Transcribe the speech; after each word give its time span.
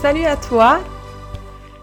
Salut 0.00 0.24
à 0.24 0.34
toi! 0.34 0.80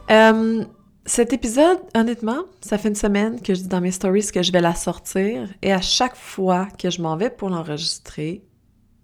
Euh, 0.10 0.64
cet 1.06 1.34
épisode, 1.34 1.78
honnêtement, 1.96 2.46
ça 2.62 2.80
fait 2.80 2.90
une 2.90 2.96
semaine 2.96 3.40
que 3.40 3.54
je 3.54 3.62
dis 3.62 3.68
dans 3.68 3.80
mes 3.80 3.92
stories 3.92 4.32
que 4.34 4.42
je 4.42 4.52
vais 4.52 4.60
la 4.60 4.74
sortir 4.74 5.48
et 5.62 5.72
à 5.72 5.82
chaque 5.82 6.16
fois 6.16 6.68
que 6.80 6.90
je 6.90 7.00
m'en 7.00 7.16
vais 7.16 7.30
pour 7.30 7.52
l'enregistrer, 7.52 8.44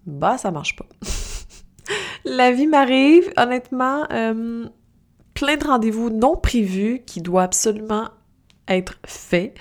bah 0.04 0.36
ça 0.36 0.50
marche 0.50 0.74
pas. 0.74 0.86
la 2.24 2.50
vie 2.50 2.66
m'arrive, 2.66 3.32
honnêtement, 3.36 4.04
euh, 4.10 4.66
plein 5.32 5.56
de 5.58 5.64
rendez-vous 5.64 6.10
non 6.10 6.34
prévus 6.34 7.04
qui 7.06 7.20
doivent 7.20 7.44
absolument 7.44 8.08
être 8.66 8.94
faits. 9.06 9.56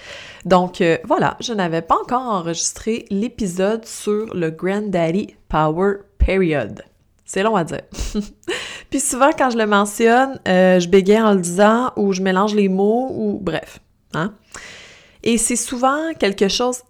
Donc 0.46 0.82
euh, 0.82 0.98
voilà, 1.04 1.38
je 1.40 1.54
n'avais 1.54 1.84
pas 1.84 2.00
encore 2.02 2.24
enregistré 2.24 3.06
l'épisode 3.12 3.86
sur 3.86 4.34
le 4.34 4.50
Granddaddy 4.50 5.36
Power 5.48 5.98
Period. 6.18 6.82
C'est 7.24 7.44
long 7.44 7.56
à 7.56 7.64
dire. 7.64 7.84
Puis 8.94 9.00
souvent, 9.00 9.32
quand 9.36 9.50
je 9.50 9.58
le 9.58 9.66
mentionne, 9.66 10.40
euh, 10.48 10.80
je 10.80 10.88
bégaye 10.88 11.20
en 11.20 11.34
le 11.34 11.42
disant 11.42 11.92
ou 11.96 12.14
je 12.14 12.22
mélange 12.22 12.54
les 12.54 12.70
mots 12.70 13.10
ou 13.10 13.40
bref. 13.42 13.80
Hein? 14.14 14.36
Et 15.24 15.40
c'est 15.40 15.56
souvent 15.56 16.14
quelque 16.20 16.48
chose 16.48 16.84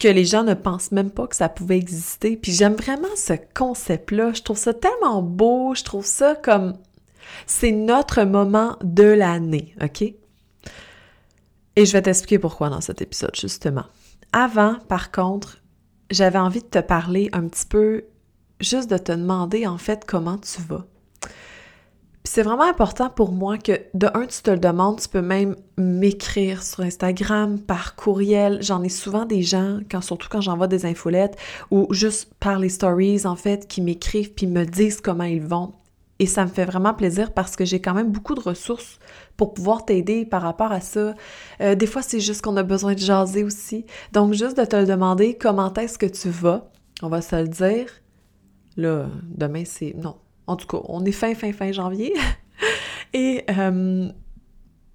que 0.00 0.08
les 0.08 0.24
gens 0.24 0.42
ne 0.42 0.54
pensent 0.54 0.90
même 0.90 1.12
pas 1.12 1.28
que 1.28 1.36
ça 1.36 1.48
pouvait 1.48 1.78
exister. 1.78 2.36
Puis 2.36 2.50
j'aime 2.50 2.74
vraiment 2.74 3.06
ce 3.14 3.34
concept-là. 3.54 4.32
Je 4.32 4.42
trouve 4.42 4.56
ça 4.56 4.74
tellement 4.74 5.22
beau. 5.22 5.76
Je 5.76 5.84
trouve 5.84 6.04
ça 6.04 6.34
comme... 6.34 6.72
C'est 7.46 7.70
notre 7.70 8.24
moment 8.24 8.76
de 8.82 9.04
l'année, 9.04 9.76
OK? 9.80 10.02
Et 10.02 10.16
je 11.86 11.92
vais 11.92 12.02
t'expliquer 12.02 12.40
pourquoi 12.40 12.68
dans 12.68 12.80
cet 12.80 13.00
épisode, 13.00 13.36
justement. 13.36 13.84
Avant, 14.32 14.74
par 14.88 15.12
contre, 15.12 15.58
j'avais 16.10 16.40
envie 16.40 16.62
de 16.62 16.66
te 16.66 16.80
parler 16.80 17.28
un 17.32 17.46
petit 17.46 17.66
peu, 17.66 18.06
juste 18.58 18.90
de 18.90 18.98
te 18.98 19.12
demander 19.12 19.68
en 19.68 19.78
fait 19.78 20.04
comment 20.04 20.38
tu 20.38 20.60
vas 20.62 20.84
c'est 22.24 22.42
vraiment 22.42 22.68
important 22.68 23.10
pour 23.10 23.32
moi 23.32 23.58
que, 23.58 23.72
de 23.94 24.06
un, 24.14 24.26
tu 24.26 24.42
te 24.42 24.50
le 24.50 24.58
demandes, 24.58 25.00
tu 25.00 25.08
peux 25.08 25.22
même 25.22 25.56
m'écrire 25.76 26.62
sur 26.62 26.80
Instagram, 26.80 27.58
par 27.58 27.96
courriel. 27.96 28.62
J'en 28.62 28.82
ai 28.82 28.88
souvent 28.88 29.24
des 29.24 29.42
gens, 29.42 29.80
surtout 30.00 30.28
quand 30.30 30.40
j'envoie 30.40 30.68
des 30.68 30.86
infolettes, 30.86 31.36
ou 31.70 31.88
juste 31.90 32.32
par 32.38 32.58
les 32.58 32.68
stories, 32.68 33.26
en 33.26 33.36
fait, 33.36 33.66
qui 33.66 33.82
m'écrivent 33.82 34.32
puis 34.32 34.46
me 34.46 34.64
disent 34.64 35.00
comment 35.00 35.24
ils 35.24 35.42
vont. 35.42 35.72
Et 36.20 36.26
ça 36.26 36.44
me 36.44 36.50
fait 36.50 36.64
vraiment 36.64 36.94
plaisir 36.94 37.32
parce 37.32 37.56
que 37.56 37.64
j'ai 37.64 37.80
quand 37.80 37.94
même 37.94 38.12
beaucoup 38.12 38.36
de 38.36 38.40
ressources 38.40 39.00
pour 39.36 39.54
pouvoir 39.54 39.84
t'aider 39.84 40.24
par 40.24 40.42
rapport 40.42 40.70
à 40.70 40.80
ça. 40.80 41.14
Euh, 41.60 41.74
des 41.74 41.86
fois, 41.86 42.02
c'est 42.02 42.20
juste 42.20 42.42
qu'on 42.42 42.56
a 42.56 42.62
besoin 42.62 42.94
de 42.94 43.00
jaser 43.00 43.42
aussi. 43.42 43.84
Donc, 44.12 44.32
juste 44.32 44.56
de 44.56 44.64
te 44.64 44.76
le 44.76 44.86
demander, 44.86 45.36
comment 45.36 45.74
est-ce 45.74 45.98
que 45.98 46.06
tu 46.06 46.28
vas? 46.28 46.70
On 47.02 47.08
va 47.08 47.20
se 47.22 47.34
le 47.34 47.48
dire. 47.48 47.86
Là, 48.76 49.08
demain, 49.24 49.64
c'est... 49.66 49.94
Non, 49.96 50.16
en 50.52 50.56
tout 50.56 50.66
cas, 50.66 50.84
on 50.88 51.04
est 51.04 51.12
fin, 51.12 51.34
fin, 51.34 51.52
fin 51.52 51.72
janvier. 51.72 52.12
Et 53.14 53.44
euh, 53.50 54.08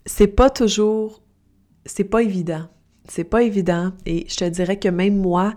c'est 0.06 0.28
pas 0.28 0.50
toujours. 0.50 1.22
C'est 1.85 2.03
pas 2.03 2.22
évident. 2.22 2.68
C'est 3.07 3.23
pas 3.23 3.44
évident. 3.44 3.91
Et 4.06 4.25
je 4.29 4.35
te 4.35 4.45
dirais 4.45 4.78
que 4.78 4.90
même 4.90 5.18
moi, 5.18 5.53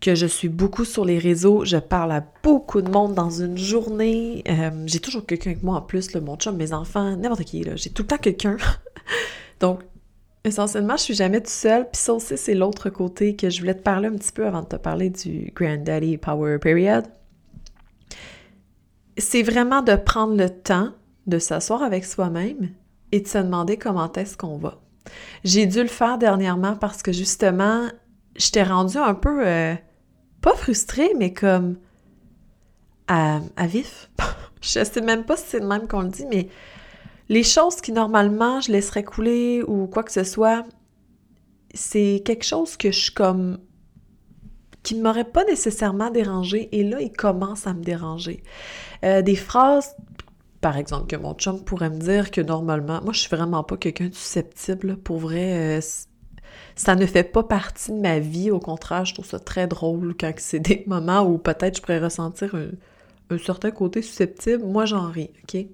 que 0.00 0.14
je 0.14 0.26
suis 0.26 0.48
beaucoup 0.48 0.84
sur 0.84 1.04
les 1.04 1.18
réseaux, 1.18 1.64
je 1.64 1.76
parle 1.76 2.12
à 2.12 2.24
beaucoup 2.42 2.82
de 2.82 2.90
monde 2.90 3.14
dans 3.14 3.30
une 3.30 3.58
journée. 3.58 4.44
Euh, 4.48 4.70
j'ai 4.86 5.00
toujours 5.00 5.26
quelqu'un 5.26 5.50
avec 5.50 5.62
moi 5.62 5.76
en 5.76 5.82
plus, 5.82 6.12
le 6.12 6.20
mon 6.20 6.36
chum, 6.36 6.56
mes 6.56 6.72
enfants, 6.72 7.16
n'importe 7.16 7.44
qui. 7.44 7.64
J'ai 7.76 7.90
tout 7.90 8.02
le 8.02 8.08
temps 8.08 8.18
quelqu'un. 8.18 8.56
Donc, 9.60 9.80
essentiellement, 10.44 10.96
je 10.96 11.02
suis 11.02 11.14
jamais 11.14 11.40
toute 11.40 11.48
seule. 11.48 11.88
Puis 11.90 12.00
ça 12.00 12.14
aussi, 12.14 12.36
c'est 12.36 12.54
l'autre 12.54 12.90
côté 12.90 13.34
que 13.34 13.50
je 13.50 13.60
voulais 13.60 13.74
te 13.74 13.82
parler 13.82 14.08
un 14.08 14.16
petit 14.16 14.32
peu 14.32 14.46
avant 14.46 14.62
de 14.62 14.68
te 14.68 14.76
parler 14.76 15.10
du 15.10 15.52
Granddaddy 15.54 16.18
Power 16.18 16.58
Period 16.58 17.04
c'est 19.18 19.42
vraiment 19.42 19.82
de 19.82 19.96
prendre 19.96 20.36
le 20.36 20.50
temps 20.50 20.90
de 21.26 21.38
s'asseoir 21.38 21.82
avec 21.82 22.04
soi-même 22.04 22.70
et 23.12 23.20
de 23.20 23.28
se 23.28 23.38
demander 23.38 23.76
comment 23.76 24.10
est-ce 24.12 24.36
qu'on 24.36 24.56
va. 24.56 24.80
J'ai 25.44 25.66
dû 25.66 25.82
le 25.82 25.88
faire 25.88 26.18
dernièrement 26.18 26.76
parce 26.76 27.02
que 27.02 27.12
justement, 27.12 27.88
j'étais 28.36 28.62
rendue 28.62 28.98
un 28.98 29.14
peu, 29.14 29.46
euh, 29.46 29.74
pas 30.40 30.54
frustrée, 30.54 31.10
mais 31.18 31.32
comme 31.32 31.76
à, 33.08 33.40
vif. 33.66 34.10
je 34.60 34.84
sais 34.84 35.00
même 35.00 35.24
pas 35.24 35.36
si 35.36 35.44
c'est 35.48 35.60
le 35.60 35.66
même 35.66 35.88
qu'on 35.88 36.02
le 36.02 36.10
dit, 36.10 36.26
mais 36.26 36.48
les 37.28 37.42
choses 37.42 37.80
qui 37.80 37.92
normalement 37.92 38.60
je 38.60 38.72
laisserais 38.72 39.04
couler 39.04 39.62
ou 39.66 39.86
quoi 39.86 40.02
que 40.02 40.12
ce 40.12 40.24
soit, 40.24 40.64
c'est 41.74 42.22
quelque 42.24 42.44
chose 42.44 42.76
que 42.76 42.90
je 42.90 42.98
suis 42.98 43.14
comme 43.14 43.58
qui 44.88 44.94
ne 44.94 45.02
m'aurait 45.02 45.24
pas 45.24 45.44
nécessairement 45.44 46.08
dérangé 46.08 46.70
et 46.72 46.82
là, 46.82 46.98
il 47.02 47.12
commence 47.12 47.66
à 47.66 47.74
me 47.74 47.82
déranger. 47.82 48.42
Euh, 49.04 49.20
des 49.20 49.36
phrases, 49.36 49.94
par 50.62 50.78
exemple, 50.78 51.08
que 51.08 51.16
mon 51.16 51.34
chum 51.34 51.62
pourrait 51.62 51.90
me 51.90 51.98
dire 51.98 52.30
que 52.30 52.40
normalement, 52.40 53.02
moi, 53.04 53.12
je 53.12 53.18
suis 53.18 53.28
vraiment 53.28 53.62
pas 53.62 53.76
quelqu'un 53.76 54.08
de 54.08 54.14
susceptible, 54.14 54.96
pour 54.96 55.18
vrai. 55.18 55.78
Euh, 55.78 55.80
ça 56.74 56.94
ne 56.94 57.04
fait 57.04 57.24
pas 57.24 57.42
partie 57.42 57.92
de 57.92 58.00
ma 58.00 58.18
vie. 58.18 58.50
Au 58.50 58.60
contraire, 58.60 59.04
je 59.04 59.12
trouve 59.12 59.26
ça 59.26 59.38
très 59.38 59.66
drôle 59.66 60.14
quand 60.18 60.32
c'est 60.38 60.58
des 60.58 60.84
moments 60.86 61.20
où 61.20 61.36
peut-être 61.36 61.76
je 61.76 61.82
pourrais 61.82 61.98
ressentir 61.98 62.54
un, 62.54 63.36
certain 63.36 63.70
côté 63.70 64.00
susceptible. 64.00 64.64
Moi, 64.64 64.86
j'en 64.86 65.10
ris, 65.10 65.30
OK? 65.42 65.66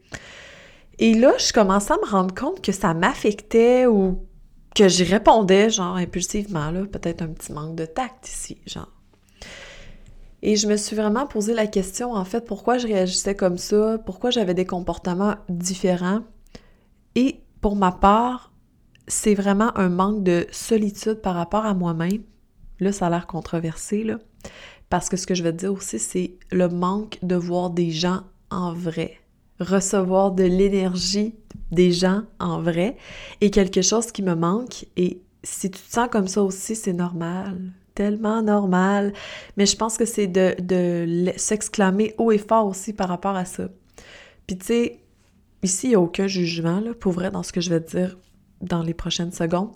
Et 0.99 1.15
là, 1.15 1.35
je 1.39 1.53
commençais 1.53 1.93
à 1.93 1.99
me 2.05 2.11
rendre 2.11 2.35
compte 2.35 2.61
que 2.61 2.73
ça 2.73 2.95
m'affectait 2.95 3.87
ou 3.87 4.27
que 4.75 4.89
j'y 4.89 5.05
répondais, 5.05 5.71
genre, 5.71 5.95
impulsivement, 5.95 6.73
là, 6.73 6.85
peut-être 6.85 7.23
un 7.23 7.29
petit 7.29 7.53
manque 7.53 7.77
de 7.77 7.87
tact 7.87 8.27
ici, 8.27 8.59
genre. 8.67 8.91
Et 10.47 10.57
je 10.57 10.69
me 10.69 10.77
suis 10.77 10.95
vraiment 10.95 11.27
posé 11.27 11.55
la 11.55 11.67
question, 11.67 12.13
en 12.13 12.25
fait, 12.27 12.45
pourquoi 12.45 12.77
je 12.77 12.87
réagissais 12.87 13.35
comme 13.35 13.57
ça, 13.57 13.97
pourquoi 14.05 14.29
j'avais 14.29 14.53
des 14.53 14.67
comportements 14.67 15.37
différents. 15.49 16.21
Et 17.15 17.41
pour 17.63 17.77
ma 17.77 17.93
part, 17.93 18.53
c'est 19.09 19.35
vraiment 19.35 19.75
un 19.79 19.89
manque 19.89 20.23
de 20.23 20.47
solitude 20.53 21.23
par 21.23 21.35
rapport 21.35 21.65
à 21.65 21.73
moi-même. 21.73 22.23
Là, 22.79 22.93
ça 22.93 23.07
a 23.07 23.11
l'air 23.11 23.27
controversé, 23.27 24.05
là. 24.05 24.19
Parce 24.91 25.09
que 25.09 25.17
ce 25.17 25.27
que 25.27 25.35
je 25.35 25.43
te 25.43 25.49
dire 25.49 25.73
aussi, 25.73 25.99
c'est 25.99 26.37
le 26.53 26.69
manque 26.69 27.19
de 27.23 27.37
voir 27.37 27.71
des 27.71 27.91
gens 27.91 28.21
en 28.51 28.75
vrai. 28.75 29.19
Recevoir 29.61 30.33
de 30.33 30.45
l'énergie 30.45 31.35
des 31.71 31.91
gens 31.91 32.25
en 32.39 32.61
vrai 32.61 32.99
est 33.41 33.49
quelque 33.49 33.81
chose 33.81 34.13
qui 34.13 34.23
me 34.23 34.35
manque. 34.35 34.85
Et 34.99 35.23
si 35.43 35.71
tu 35.71 35.81
te 35.81 35.91
sens 35.91 36.09
comme 36.13 36.29
ça 36.29 36.43
aussi, 36.43 36.77
c'est 36.77 36.93
normal 36.93 37.73
tellement 37.95 38.43
normal. 38.43 39.13
Mais 39.57 39.67
je 39.67 39.77
pense 39.77 39.97
que 39.97 40.05
c'est 40.05 40.27
de, 40.27 41.33
s'exclamer 41.37 42.15
haut 42.19 42.33
et 42.33 42.39
fort 42.39 42.67
aussi 42.67 42.93
par 42.93 43.09
rapport 43.09 43.37
à 43.37 43.45
ça. 43.45 43.69
Puis 44.47 44.59
tu 44.59 44.67
sais, 44.67 44.99
ici, 45.63 45.87
il 45.87 45.91
n'y 45.91 45.95
a 45.97 46.01
aucun 46.01 46.27
jugement, 46.27 46.81
là, 46.81 46.93
pour 46.95 47.13
vrai, 47.13 47.31
dans 47.31 47.43
ce 47.43 47.53
que 47.53 47.61
je 47.61 47.71
vais 47.71 47.81
te 47.81 47.97
dire 47.97 48.17
dans 48.61 48.83
les 48.83 48.95
prochaines 48.95 49.33
secondes. 49.33 49.71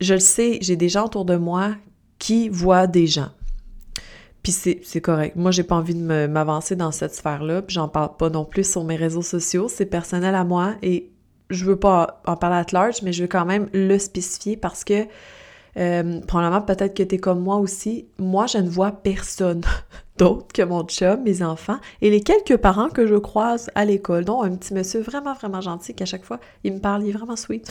Je 0.00 0.14
le 0.14 0.20
sais, 0.20 0.58
j'ai 0.60 0.76
des 0.76 0.88
gens 0.88 1.06
autour 1.06 1.24
de 1.24 1.36
moi 1.36 1.74
qui 2.18 2.48
voient 2.48 2.86
des 2.86 3.06
gens. 3.06 3.30
Puis 4.42 4.52
c'est 4.52 5.00
correct. 5.00 5.34
Moi, 5.34 5.50
j'ai 5.50 5.64
pas 5.64 5.74
envie 5.74 5.94
de 5.94 6.26
m'avancer 6.26 6.76
dans 6.76 6.92
cette 6.92 7.14
sphère-là, 7.14 7.62
puis 7.62 7.74
j'en 7.74 7.88
parle 7.88 8.16
pas 8.16 8.30
non 8.30 8.44
plus 8.44 8.70
sur 8.70 8.84
mes 8.84 8.94
réseaux 8.94 9.22
sociaux. 9.22 9.68
C'est 9.68 9.86
personnel 9.86 10.36
à 10.36 10.44
moi 10.44 10.76
et 10.82 11.10
je 11.50 11.64
veux 11.64 11.76
pas 11.76 12.22
en 12.26 12.36
parler 12.36 12.56
à 12.56 12.66
large, 12.72 13.02
mais 13.02 13.12
je 13.12 13.22
veux 13.22 13.28
quand 13.28 13.44
même 13.44 13.68
le 13.72 13.98
spécifier 13.98 14.56
parce 14.56 14.84
que 14.84 15.06
euh, 15.78 16.20
probablement, 16.20 16.62
peut-être 16.62 16.94
que 16.94 17.02
tu 17.02 17.14
es 17.16 17.18
comme 17.18 17.40
moi 17.40 17.56
aussi. 17.56 18.08
Moi, 18.18 18.46
je 18.46 18.58
ne 18.58 18.68
vois 18.68 18.92
personne 18.92 19.62
d'autre 20.18 20.46
que 20.52 20.62
mon 20.62 20.84
chum, 20.84 21.22
mes 21.22 21.42
enfants 21.42 21.78
et 22.00 22.10
les 22.10 22.20
quelques 22.20 22.56
parents 22.56 22.88
que 22.88 23.06
je 23.06 23.16
croise 23.16 23.70
à 23.74 23.84
l'école, 23.84 24.24
dont 24.24 24.42
un 24.42 24.56
petit 24.56 24.72
monsieur 24.72 25.00
vraiment, 25.00 25.34
vraiment 25.34 25.60
gentil 25.60 25.94
qui, 25.94 26.02
à 26.02 26.06
chaque 26.06 26.24
fois, 26.24 26.40
il 26.64 26.74
me 26.74 26.78
parle, 26.80 27.04
il 27.04 27.10
est 27.10 27.12
vraiment 27.12 27.36
sweet. 27.36 27.70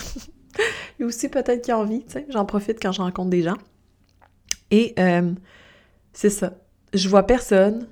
Lui 1.00 1.06
aussi, 1.06 1.30
peut-être 1.30 1.64
qu'il 1.64 1.74
a 1.74 1.80
envie, 1.80 2.04
tu 2.06 2.14
sais. 2.14 2.26
J'en 2.30 2.46
profite 2.46 2.82
quand 2.82 2.92
je 2.92 3.02
rencontre 3.02 3.30
des 3.30 3.42
gens. 3.42 3.58
Et 4.72 4.94
euh, 5.00 5.34
c'est 6.14 6.30
ça. 6.30 6.54
Je 6.94 7.10
vois 7.10 7.24
personne. 7.24 7.88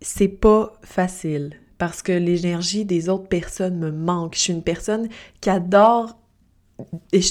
C'est 0.00 0.28
pas 0.28 0.74
facile 0.82 1.58
parce 1.78 2.02
que 2.02 2.12
l'énergie 2.12 2.84
des 2.84 3.08
autres 3.08 3.28
personnes 3.28 3.78
me 3.78 3.90
manque. 3.90 4.34
Je 4.34 4.40
suis 4.40 4.52
une 4.52 4.62
personne 4.62 5.08
qui 5.40 5.48
adore 5.48 6.18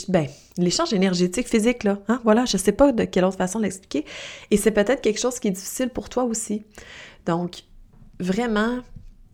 ben, 0.09 0.27
l'échange 0.57 0.93
énergétique 0.93 1.47
physique, 1.47 1.83
là. 1.83 1.99
Hein? 2.07 2.21
Voilà, 2.23 2.45
je 2.45 2.57
sais 2.57 2.71
pas 2.71 2.91
de 2.91 3.03
quelle 3.03 3.25
autre 3.25 3.37
façon 3.37 3.59
l'expliquer. 3.59 4.05
Et 4.51 4.57
c'est 4.57 4.71
peut-être 4.71 5.01
quelque 5.01 5.19
chose 5.19 5.39
qui 5.39 5.49
est 5.49 5.51
difficile 5.51 5.89
pour 5.89 6.09
toi 6.09 6.23
aussi. 6.23 6.63
Donc, 7.25 7.63
vraiment, 8.19 8.79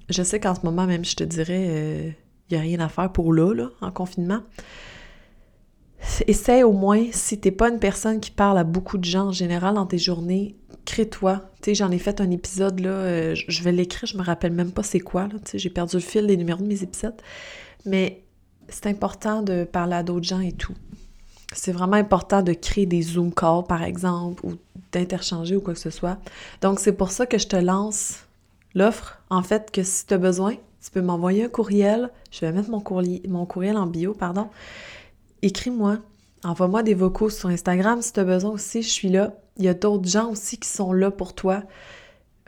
je 0.09 0.23
sais 0.23 0.39
qu'en 0.39 0.55
ce 0.55 0.61
moment 0.63 0.85
même, 0.85 1.05
je 1.05 1.15
te 1.15 1.23
dirais, 1.23 1.63
il 1.63 1.69
euh, 1.69 2.11
n'y 2.51 2.57
a 2.57 2.61
rien 2.61 2.79
à 2.79 2.89
faire 2.89 3.11
pour 3.11 3.33
là, 3.33 3.53
là, 3.53 3.69
en 3.81 3.91
confinement. 3.91 4.41
Essaie 6.27 6.63
au 6.63 6.71
moins, 6.71 7.07
si 7.11 7.39
t'es 7.39 7.51
pas 7.51 7.69
une 7.69 7.79
personne 7.79 8.19
qui 8.19 8.31
parle 8.31 8.57
à 8.57 8.63
beaucoup 8.63 8.97
de 8.97 9.03
gens 9.03 9.27
en 9.27 9.31
général 9.31 9.75
dans 9.75 9.85
tes 9.85 9.97
journées, 9.97 10.55
crée-toi. 10.85 11.41
Tu 11.61 11.71
sais, 11.71 11.75
j'en 11.75 11.91
ai 11.91 11.99
fait 11.99 12.21
un 12.21 12.31
épisode, 12.31 12.79
là, 12.79 12.89
euh, 12.89 13.35
je 13.35 13.63
vais 13.63 13.71
l'écrire, 13.71 14.07
je 14.07 14.17
me 14.17 14.23
rappelle 14.23 14.53
même 14.53 14.71
pas 14.71 14.81
c'est 14.81 15.01
quoi, 15.01 15.23
là, 15.23 15.35
tu 15.43 15.51
sais, 15.51 15.59
j'ai 15.59 15.69
perdu 15.69 15.97
le 15.97 16.01
fil 16.01 16.25
des 16.25 16.37
numéros 16.37 16.61
de 16.61 16.67
mes 16.67 16.81
épisodes. 16.81 17.21
Mais 17.85 18.23
c'est 18.69 18.87
important 18.87 19.41
de 19.41 19.63
parler 19.63 19.95
à 19.95 20.03
d'autres 20.03 20.27
gens 20.27 20.39
et 20.39 20.51
tout. 20.51 20.75
C'est 21.53 21.71
vraiment 21.71 21.95
important 21.95 22.43
de 22.43 22.53
créer 22.53 22.85
des 22.85 23.01
Zoom 23.01 23.33
calls, 23.33 23.63
par 23.67 23.83
exemple, 23.83 24.45
ou 24.45 24.53
d'interchanger 24.91 25.55
ou 25.55 25.61
quoi 25.61 25.73
que 25.73 25.79
ce 25.79 25.89
soit. 25.89 26.17
Donc, 26.61 26.79
c'est 26.79 26.93
pour 26.93 27.11
ça 27.11 27.25
que 27.25 27.37
je 27.37 27.47
te 27.47 27.55
lance 27.55 28.25
l'offre, 28.75 29.19
en 29.29 29.41
fait, 29.41 29.71
que 29.71 29.81
si 29.83 30.05
tu 30.05 30.13
as 30.13 30.19
besoin, 30.19 30.55
tu 30.83 30.91
peux 30.91 31.01
m'envoyer 31.01 31.45
un 31.45 31.49
courriel. 31.49 32.11
Je 32.31 32.41
vais 32.41 32.51
mettre 32.51 32.69
mon, 32.69 32.79
courriel, 32.79 33.21
mon 33.27 33.45
courriel 33.45 33.77
en 33.77 33.87
bio, 33.87 34.13
pardon. 34.13 34.49
Écris-moi. 35.41 35.97
Envoie-moi 36.43 36.83
des 36.83 36.93
vocaux 36.93 37.29
sur 37.29 37.49
Instagram 37.49 38.01
si 38.01 38.13
tu 38.13 38.19
as 38.19 38.23
besoin 38.23 38.51
aussi. 38.51 38.81
Je 38.81 38.89
suis 38.89 39.09
là. 39.09 39.33
Il 39.57 39.65
y 39.65 39.67
a 39.67 39.73
d'autres 39.73 40.07
gens 40.07 40.29
aussi 40.29 40.57
qui 40.57 40.69
sont 40.69 40.93
là 40.93 41.11
pour 41.11 41.33
toi. 41.33 41.63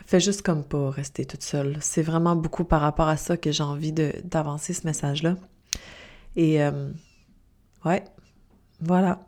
Fais 0.06 0.20
juste 0.20 0.44
comme 0.44 0.64
pas 0.64 0.90
rester 0.90 1.26
toute 1.26 1.44
seule. 1.44 1.78
C'est 1.82 2.02
vraiment 2.02 2.36
beaucoup 2.36 2.64
par 2.64 2.82
rapport 2.82 3.08
à 3.08 3.18
ça 3.18 3.36
que 3.36 3.52
j'ai 3.52 3.64
envie 3.64 3.92
d'avancer 3.92 4.74
ce 4.74 4.88
message-là. 4.88 5.36
Et 6.36 6.62
euh, 6.62 6.92
ouais, 7.86 8.04
voilà. 8.80 9.20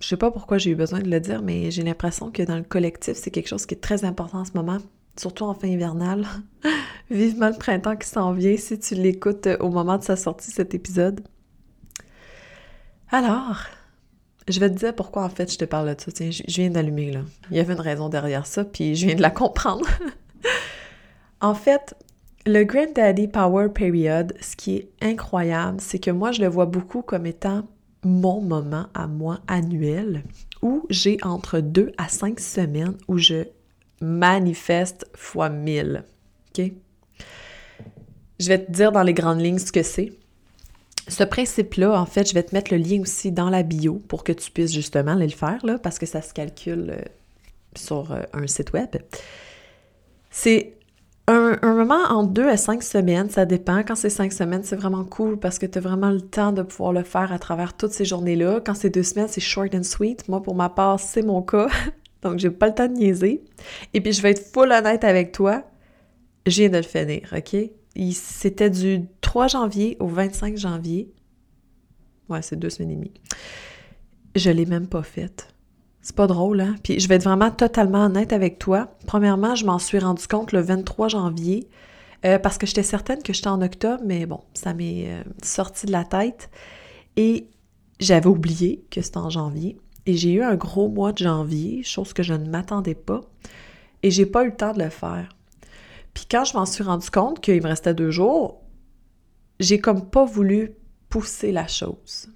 Je 0.00 0.06
sais 0.06 0.16
pas 0.16 0.30
pourquoi 0.30 0.58
j'ai 0.58 0.70
eu 0.70 0.76
besoin 0.76 1.00
de 1.00 1.10
le 1.10 1.20
dire, 1.20 1.42
mais 1.42 1.70
j'ai 1.70 1.82
l'impression 1.82 2.30
que 2.30 2.42
dans 2.42 2.56
le 2.56 2.62
collectif, 2.62 3.14
c'est 3.16 3.30
quelque 3.30 3.48
chose 3.48 3.66
qui 3.66 3.74
est 3.74 3.80
très 3.80 4.04
important 4.04 4.40
en 4.40 4.44
ce 4.44 4.52
moment, 4.54 4.78
surtout 5.16 5.44
en 5.44 5.54
fin 5.54 5.66
hivernale. 5.66 6.24
Vivement 7.10 7.48
le 7.48 7.58
printemps 7.58 7.96
qui 7.96 8.06
s'en 8.06 8.32
vient 8.32 8.56
si 8.56 8.78
tu 8.78 8.94
l'écoutes 8.94 9.48
au 9.60 9.70
moment 9.70 9.98
de 9.98 10.04
sa 10.04 10.14
sortie, 10.16 10.50
cet 10.50 10.74
épisode. 10.74 11.20
Alors, 13.10 13.64
je 14.46 14.60
vais 14.60 14.70
te 14.70 14.76
dire 14.76 14.94
pourquoi 14.94 15.24
en 15.24 15.28
fait 15.28 15.50
je 15.52 15.58
te 15.58 15.64
parle 15.64 15.94
de 15.94 16.00
ça. 16.00 16.12
Tiens, 16.12 16.30
je 16.30 16.42
viens 16.46 16.70
d'allumer 16.70 17.10
là. 17.10 17.20
Il 17.50 17.56
y 17.56 17.60
avait 17.60 17.72
une 17.72 17.80
raison 17.80 18.08
derrière 18.08 18.46
ça, 18.46 18.64
puis 18.64 18.94
je 18.94 19.06
viens 19.06 19.16
de 19.16 19.22
la 19.22 19.30
comprendre. 19.30 19.86
en 21.40 21.54
fait, 21.54 21.94
le 22.48 22.64
Granddaddy 22.64 23.28
Power 23.28 23.68
Period, 23.68 24.34
ce 24.40 24.56
qui 24.56 24.76
est 24.76 24.88
incroyable, 25.02 25.80
c'est 25.80 25.98
que 25.98 26.10
moi, 26.10 26.32
je 26.32 26.40
le 26.40 26.48
vois 26.48 26.66
beaucoup 26.66 27.02
comme 27.02 27.26
étant 27.26 27.68
mon 28.04 28.40
moment 28.40 28.86
à 28.94 29.06
moi 29.06 29.40
annuel 29.48 30.24
où 30.62 30.86
j'ai 30.88 31.18
entre 31.22 31.60
deux 31.60 31.92
à 31.98 32.08
cinq 32.08 32.40
semaines 32.40 32.96
où 33.06 33.18
je 33.18 33.44
manifeste 34.00 35.06
fois 35.14 35.50
mille. 35.50 36.04
OK? 36.50 36.72
Je 38.40 38.48
vais 38.48 38.64
te 38.64 38.70
dire 38.70 38.92
dans 38.92 39.02
les 39.02 39.14
grandes 39.14 39.40
lignes 39.40 39.58
ce 39.58 39.72
que 39.72 39.82
c'est. 39.82 40.12
Ce 41.08 41.24
principe-là, 41.24 42.00
en 42.00 42.06
fait, 42.06 42.28
je 42.28 42.34
vais 42.34 42.42
te 42.42 42.54
mettre 42.54 42.72
le 42.72 42.78
lien 42.78 43.00
aussi 43.00 43.30
dans 43.32 43.50
la 43.50 43.62
bio 43.62 44.00
pour 44.08 44.24
que 44.24 44.32
tu 44.32 44.50
puisses 44.50 44.72
justement 44.72 45.12
aller 45.12 45.26
le 45.26 45.32
faire, 45.32 45.64
là, 45.64 45.78
parce 45.78 45.98
que 45.98 46.06
ça 46.06 46.22
se 46.22 46.32
calcule 46.32 46.90
euh, 46.90 47.02
sur 47.76 48.12
euh, 48.12 48.22
un 48.32 48.46
site 48.46 48.72
web. 48.72 48.90
C'est 50.30 50.77
un, 51.28 51.74
moment 51.74 52.02
en 52.08 52.24
deux 52.24 52.48
à 52.48 52.56
cinq 52.56 52.82
semaines, 52.82 53.28
ça 53.28 53.44
dépend. 53.44 53.82
Quand 53.82 53.94
c'est 53.94 54.10
cinq 54.10 54.32
semaines, 54.32 54.62
c'est 54.64 54.76
vraiment 54.76 55.04
cool 55.04 55.38
parce 55.38 55.58
que 55.58 55.66
tu 55.66 55.78
as 55.78 55.80
vraiment 55.80 56.10
le 56.10 56.22
temps 56.22 56.52
de 56.52 56.62
pouvoir 56.62 56.92
le 56.92 57.02
faire 57.02 57.32
à 57.32 57.38
travers 57.38 57.76
toutes 57.76 57.92
ces 57.92 58.04
journées-là. 58.04 58.60
Quand 58.64 58.74
c'est 58.74 58.90
deux 58.90 59.02
semaines, 59.02 59.28
c'est 59.28 59.40
short 59.40 59.74
and 59.74 59.82
sweet. 59.82 60.28
Moi, 60.28 60.42
pour 60.42 60.54
ma 60.54 60.68
part, 60.68 61.00
c'est 61.00 61.22
mon 61.22 61.42
cas. 61.42 61.68
Donc, 62.22 62.38
j'ai 62.38 62.50
pas 62.50 62.68
le 62.68 62.74
temps 62.74 62.88
de 62.88 62.94
niaiser. 62.94 63.44
Et 63.94 64.00
puis, 64.00 64.12
je 64.12 64.22
vais 64.22 64.30
être 64.30 64.52
full 64.52 64.72
honnête 64.72 65.04
avec 65.04 65.32
toi. 65.32 65.64
Je 66.46 66.62
viens 66.62 66.70
de 66.70 66.78
le 66.78 66.82
finir, 66.82 67.32
OK? 67.36 67.56
C'était 68.12 68.70
du 68.70 69.02
3 69.20 69.48
janvier 69.48 69.96
au 70.00 70.06
25 70.06 70.56
janvier. 70.56 71.12
Ouais, 72.28 72.42
c'est 72.42 72.56
deux 72.56 72.70
semaines 72.70 72.92
et 72.92 72.96
demie. 72.96 73.12
Je 74.34 74.50
l'ai 74.50 74.66
même 74.66 74.86
pas 74.86 75.02
faite. 75.02 75.48
C'est 76.08 76.16
pas 76.16 76.26
drôle, 76.26 76.62
hein? 76.62 76.74
Puis 76.82 77.00
je 77.00 77.06
vais 77.06 77.16
être 77.16 77.24
vraiment 77.24 77.50
totalement 77.50 78.06
honnête 78.06 78.32
avec 78.32 78.58
toi. 78.58 78.88
Premièrement, 79.06 79.54
je 79.54 79.66
m'en 79.66 79.78
suis 79.78 79.98
rendu 79.98 80.26
compte 80.26 80.52
le 80.52 80.60
23 80.60 81.08
janvier 81.08 81.68
euh, 82.24 82.38
parce 82.38 82.56
que 82.56 82.66
j'étais 82.66 82.82
certaine 82.82 83.22
que 83.22 83.34
j'étais 83.34 83.48
en 83.48 83.60
octobre, 83.60 84.02
mais 84.06 84.24
bon, 84.24 84.40
ça 84.54 84.72
m'est 84.72 85.04
euh, 85.06 85.22
sorti 85.42 85.84
de 85.84 85.92
la 85.92 86.04
tête. 86.04 86.48
Et 87.18 87.50
j'avais 88.00 88.26
oublié 88.26 88.86
que 88.90 89.02
c'était 89.02 89.18
en 89.18 89.28
janvier. 89.28 89.76
Et 90.06 90.16
j'ai 90.16 90.32
eu 90.32 90.42
un 90.42 90.54
gros 90.54 90.88
mois 90.88 91.12
de 91.12 91.18
janvier, 91.18 91.82
chose 91.82 92.14
que 92.14 92.22
je 92.22 92.32
ne 92.32 92.48
m'attendais 92.48 92.94
pas. 92.94 93.20
Et 94.02 94.10
j'ai 94.10 94.24
pas 94.24 94.44
eu 94.44 94.46
le 94.46 94.56
temps 94.56 94.72
de 94.72 94.82
le 94.82 94.88
faire. 94.88 95.28
Puis 96.14 96.24
quand 96.24 96.46
je 96.46 96.56
m'en 96.56 96.64
suis 96.64 96.84
rendu 96.84 97.10
compte 97.10 97.42
qu'il 97.42 97.62
me 97.62 97.68
restait 97.68 97.92
deux 97.92 98.12
jours, 98.12 98.62
j'ai 99.60 99.78
comme 99.78 100.08
pas 100.08 100.24
voulu 100.24 100.72
pousser 101.10 101.52
la 101.52 101.66
chose. 101.66 102.30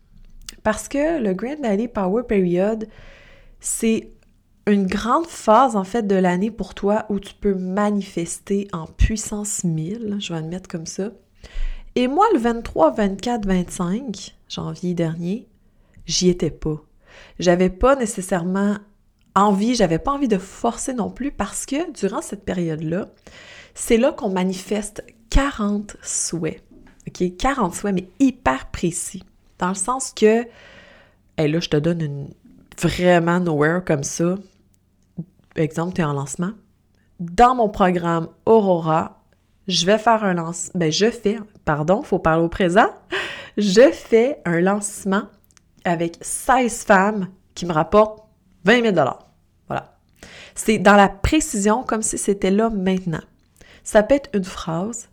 Parce 0.63 0.89
que 0.89 1.23
le 1.23 1.33
Grand 1.33 1.59
Valley 1.63 1.89
Power 1.89 2.25
Period, 2.29 2.87
c'est 3.63 4.11
une 4.67 4.87
grande 4.87 5.27
phase 5.27 5.77
en 5.77 5.85
fait 5.85 6.07
de 6.07 6.17
l'année 6.17 6.51
pour 6.51 6.75
toi 6.75 7.07
où 7.09 7.21
tu 7.21 7.33
peux 7.33 7.55
manifester 7.55 8.69
en 8.73 8.87
puissance 8.87 9.63
1000, 9.65 10.17
je 10.19 10.35
vais 10.35 10.41
le 10.41 10.49
mettre 10.49 10.69
comme 10.69 10.87
ça. 10.87 11.13
Et 11.95 12.09
moi, 12.09 12.27
le 12.33 12.41
23, 12.41 12.91
24, 12.91 13.47
25 13.47 14.37
janvier 14.49 14.95
dernier, 14.95 15.47
j'y 16.07 16.29
étais 16.29 16.51
pas. 16.51 16.83
J'avais 17.39 17.71
pas 17.71 17.95
nécessairement 17.95 18.79
envie, 19.37 19.77
j'avais 19.77 19.99
pas 19.99 20.11
envie 20.11 20.29
de 20.29 20.39
forcer 20.39 20.93
non 20.93 21.11
plus 21.11 21.31
parce 21.31 21.65
que 21.65 21.93
durant 21.93 22.21
cette 22.21 22.45
période-là, 22.45 23.11
c'est 23.75 23.97
là, 23.97 24.13
qu'on 24.13 24.31
manifeste 24.31 25.05
40 25.31 25.97
souhaits. 26.03 26.63
OK? 27.07 27.37
40 27.39 27.75
souhaits, 27.75 27.95
mais 27.95 28.09
hyper 28.19 28.71
précis. 28.71 29.23
Dans 29.59 29.69
le 29.69 29.75
sens 29.75 30.13
que, 30.13 30.47
et 31.39 31.49
là, 31.49 31.61
je 31.61 31.69
te 31.69 31.77
donne 31.77 32.01
une, 32.01 32.29
vraiment 32.81 33.41
nowhere 33.41 33.85
comme 33.85 34.03
ça, 34.03 34.37
exemple, 35.57 35.95
tu 35.95 36.01
es 36.01 36.05
en 36.05 36.13
lancement, 36.13 36.53
dans 37.21 37.55
mon 37.55 37.69
programme 37.69 38.29
Aurora, 38.47 39.23
je 39.69 39.87
vais 39.87 39.99
faire 39.99 40.25
un 40.25 40.35
lancement, 40.35 40.73
ben 40.79 40.91
je 40.91 41.11
fais, 41.11 41.39
pardon, 41.65 42.03
faut 42.03 42.19
parler 42.19 42.45
au 42.45 42.49
présent, 42.49 42.89
je 43.57 43.91
fais 43.93 44.41
un 44.45 44.61
lancement 44.61 45.23
avec 45.85 46.17
16 46.21 46.85
femmes 46.85 47.29
qui 47.55 47.67
me 47.67 47.73
rapportent 47.73 48.25
20 48.65 48.95
000 48.95 48.95
Voilà. 49.69 49.99
C'est 50.55 50.79
dans 50.79 50.97
la 50.97 51.09
précision 51.09 51.83
comme 51.83 52.03
si 52.03 52.19
c'était 52.19 52.51
là 52.51 52.71
maintenant. 52.71 53.23
Ça 53.85 54.03
peut 54.03 54.15
être 54.15 54.31
une 54.33 54.45
phrase, 54.45 55.09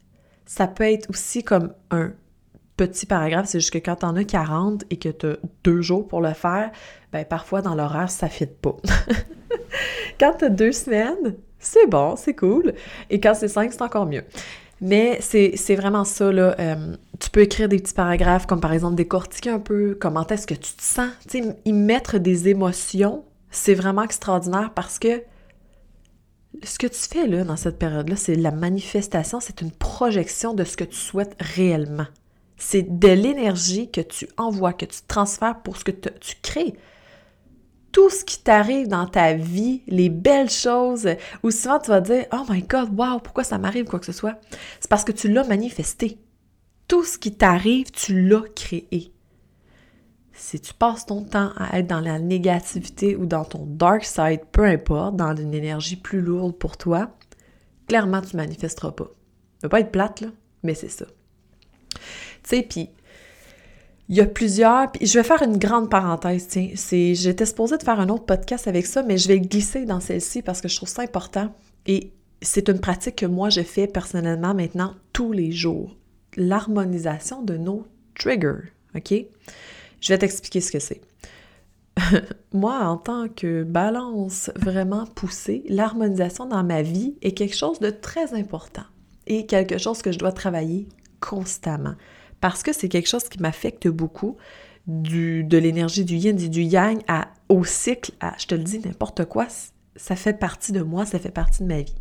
ça 0.45 0.67
peut 0.67 0.83
être 0.83 1.09
aussi 1.09 1.43
comme 1.43 1.73
un 1.91 2.11
petit 2.79 3.05
paragraphe, 3.05 3.47
c'est 3.47 3.59
juste 3.59 3.73
que 3.73 3.77
quand 3.77 3.97
t'en 3.97 4.15
as 4.15 4.23
40 4.23 4.85
et 4.89 4.97
que 4.97 5.09
tu 5.09 5.25
as 5.27 5.37
deux 5.63 5.81
jours 5.81 6.07
pour 6.07 6.21
le 6.21 6.33
faire, 6.33 6.71
ben 7.11 7.25
parfois 7.25 7.61
dans 7.61 7.75
l'horaire, 7.75 8.09
ça 8.09 8.29
fit 8.29 8.45
pas. 8.45 8.77
quand 10.19 10.33
tu 10.39 10.45
as 10.45 10.49
deux 10.49 10.71
semaines, 10.71 11.35
c'est 11.59 11.87
bon, 11.87 12.15
c'est 12.15 12.35
cool. 12.35 12.73
Et 13.09 13.19
quand 13.19 13.33
c'est 13.33 13.49
cinq, 13.49 13.73
c'est 13.73 13.81
encore 13.81 14.05
mieux. 14.05 14.23
Mais 14.81 15.19
c'est 15.19 15.75
vraiment 15.75 16.05
ça, 16.05 16.31
là. 16.31 16.55
Euh, 16.57 16.95
tu 17.19 17.29
peux 17.29 17.41
écrire 17.41 17.67
des 17.67 17.79
petits 17.79 17.93
paragraphes, 17.93 18.45
comme 18.45 18.61
par 18.61 18.71
exemple 18.71 18.95
décortiquer 18.95 19.49
un 19.49 19.59
peu 19.59 19.97
comment 19.99 20.25
est-ce 20.27 20.47
que 20.47 20.53
tu 20.53 20.71
te 20.73 20.81
sens. 20.81 21.09
Tu 21.27 21.43
sais, 21.43 21.55
y 21.65 21.73
mettre 21.73 22.17
des 22.17 22.47
émotions, 22.47 23.25
c'est 23.51 23.73
vraiment 23.73 24.03
extraordinaire 24.03 24.71
parce 24.73 24.99
que 24.99 25.21
ce 26.63 26.79
que 26.79 26.87
tu 26.87 26.99
fais 26.99 27.27
là 27.27 27.43
dans 27.43 27.57
cette 27.57 27.77
période-là, 27.77 28.15
c'est 28.15 28.35
la 28.35 28.51
manifestation, 28.51 29.41
c'est 29.41 29.59
une 29.61 29.71
projection 29.71 30.53
de 30.53 30.63
ce 30.63 30.77
que 30.77 30.85
tu 30.85 30.95
souhaites 30.95 31.35
réellement. 31.39 32.07
C'est 32.59 32.99
de 32.99 33.07
l'énergie 33.07 33.89
que 33.89 34.01
tu 34.01 34.27
envoies, 34.37 34.73
que 34.73 34.85
tu 34.85 34.99
transfères 35.07 35.61
pour 35.61 35.77
ce 35.77 35.85
que 35.85 35.91
tu 35.91 36.35
crées. 36.41 36.73
Tout 37.93 38.09
ce 38.09 38.23
qui 38.23 38.43
t'arrive 38.43 38.87
dans 38.87 39.07
ta 39.07 39.33
vie, 39.33 39.81
les 39.87 40.09
belles 40.09 40.49
choses, 40.49 41.09
ou 41.41 41.49
souvent 41.49 41.79
tu 41.79 41.89
vas 41.89 42.01
dire 42.01 42.25
Oh 42.33 42.43
my 42.49 42.61
God, 42.61 42.89
wow, 42.95 43.19
pourquoi 43.19 43.43
ça 43.43 43.57
m'arrive, 43.57 43.85
quoi 43.85 43.99
que 43.99 44.05
ce 44.05 44.11
soit, 44.11 44.39
c'est 44.79 44.89
parce 44.89 45.05
que 45.05 45.13
tu 45.13 45.29
l'as 45.29 45.45
manifesté. 45.45 46.19
Tout 46.87 47.03
ce 47.03 47.17
qui 47.17 47.33
t'arrive, 47.33 47.91
tu 47.91 48.27
l'as 48.27 48.43
créé. 48.55 49.13
Si 50.33 50.59
tu 50.59 50.73
passes 50.73 51.05
ton 51.05 51.23
temps 51.23 51.51
à 51.57 51.79
être 51.79 51.87
dans 51.87 51.99
la 52.01 52.19
négativité 52.19 53.15
ou 53.15 53.25
dans 53.25 53.45
ton 53.45 53.65
dark 53.65 54.03
side, 54.03 54.41
peu 54.51 54.65
importe, 54.65 55.15
dans 55.15 55.35
une 55.35 55.53
énergie 55.53 55.95
plus 55.95 56.21
lourde 56.21 56.57
pour 56.57 56.77
toi, 56.77 57.11
clairement, 57.87 58.21
tu 58.21 58.35
manifesteras 58.35 58.91
pas. 58.91 59.11
Ça 59.61 59.67
va 59.67 59.69
pas 59.69 59.79
être 59.79 59.91
plate, 59.91 60.21
là, 60.21 60.27
mais 60.63 60.75
c'est 60.75 60.89
ça. 60.89 61.05
Tu 62.49 62.55
sais, 62.55 62.63
puis 62.63 62.89
il 64.09 64.15
y 64.15 64.21
a 64.21 64.25
plusieurs, 64.25 64.91
puis 64.91 65.05
je 65.05 65.19
vais 65.19 65.23
faire 65.23 65.43
une 65.43 65.57
grande 65.57 65.89
parenthèse, 65.89 66.47
tiens, 66.47 66.69
j'étais 66.73 67.45
supposée 67.45 67.77
de 67.77 67.83
faire 67.83 67.99
un 67.99 68.09
autre 68.09 68.25
podcast 68.25 68.67
avec 68.67 68.87
ça, 68.87 69.03
mais 69.03 69.19
je 69.19 69.27
vais 69.27 69.39
glisser 69.39 69.85
dans 69.85 69.99
celle-ci 69.99 70.41
parce 70.41 70.61
que 70.61 70.67
je 70.67 70.75
trouve 70.75 70.89
ça 70.89 71.03
important 71.03 71.53
et 71.85 72.11
c'est 72.41 72.69
une 72.69 72.79
pratique 72.79 73.17
que 73.17 73.27
moi 73.27 73.49
je 73.49 73.61
fais 73.61 73.85
personnellement 73.85 74.55
maintenant 74.55 74.95
tous 75.13 75.31
les 75.31 75.51
jours. 75.51 75.95
L'harmonisation 76.37 77.43
de 77.43 77.55
nos 77.55 77.85
triggers, 78.17 78.71
OK? 78.95 79.13
Je 80.01 80.13
vais 80.13 80.17
t'expliquer 80.17 80.61
ce 80.61 80.71
que 80.71 80.79
c'est. 80.79 81.01
Moi, 82.53 82.79
en 82.79 82.97
tant 82.97 83.27
que 83.27 83.63
balance 83.63 84.51
vraiment 84.55 85.05
poussée, 85.05 85.63
l'harmonisation 85.67 86.45
dans 86.45 86.63
ma 86.63 86.81
vie 86.81 87.15
est 87.21 87.33
quelque 87.33 87.55
chose 87.55 87.79
de 87.79 87.89
très 87.89 88.33
important 88.33 88.85
et 89.27 89.45
quelque 89.45 89.77
chose 89.77 90.01
que 90.01 90.11
je 90.11 90.19
dois 90.19 90.31
travailler 90.31 90.87
constamment 91.19 91.95
parce 92.41 92.63
que 92.63 92.73
c'est 92.73 92.89
quelque 92.89 93.07
chose 93.07 93.27
qui 93.29 93.39
m'affecte 93.39 93.87
beaucoup 93.87 94.37
du, 94.87 95.43
de 95.43 95.57
l'énergie 95.57 96.05
du 96.05 96.15
yin 96.15 96.39
et 96.39 96.49
du 96.49 96.61
yang 96.61 97.01
à, 97.07 97.29
au 97.47 97.63
cycle, 97.63 98.11
à, 98.19 98.33
je 98.39 98.47
te 98.47 98.55
le 98.55 98.63
dis, 98.63 98.79
n'importe 98.79 99.25
quoi, 99.25 99.47
ça 99.95 100.15
fait 100.15 100.33
partie 100.33 100.71
de 100.71 100.81
moi, 100.81 101.05
ça 101.05 101.19
fait 101.19 101.31
partie 101.31 101.63
de 101.63 101.67
ma 101.67 101.81
vie. 101.81 101.95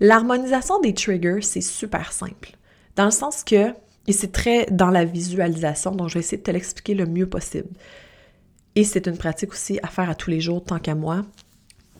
L'harmonisation 0.00 0.80
des 0.80 0.94
triggers, 0.94 1.42
c'est 1.42 1.60
super 1.60 2.12
simple. 2.12 2.56
Dans 2.96 3.04
le 3.04 3.10
sens 3.10 3.44
que, 3.44 3.72
et 4.06 4.12
c'est 4.12 4.32
très 4.32 4.66
dans 4.66 4.90
la 4.90 5.04
visualisation, 5.04 5.92
donc 5.94 6.08
je 6.08 6.14
vais 6.14 6.20
essayer 6.20 6.38
de 6.38 6.42
te 6.42 6.50
l'expliquer 6.50 6.94
le 6.94 7.06
mieux 7.06 7.28
possible. 7.28 7.68
Et 8.74 8.84
c'est 8.84 9.06
une 9.06 9.16
pratique 9.16 9.52
aussi 9.52 9.78
à 9.82 9.88
faire 9.88 10.08
à 10.08 10.14
tous 10.14 10.30
les 10.30 10.40
jours, 10.40 10.62
tant 10.62 10.78
qu'à 10.78 10.94
moi. 10.94 11.24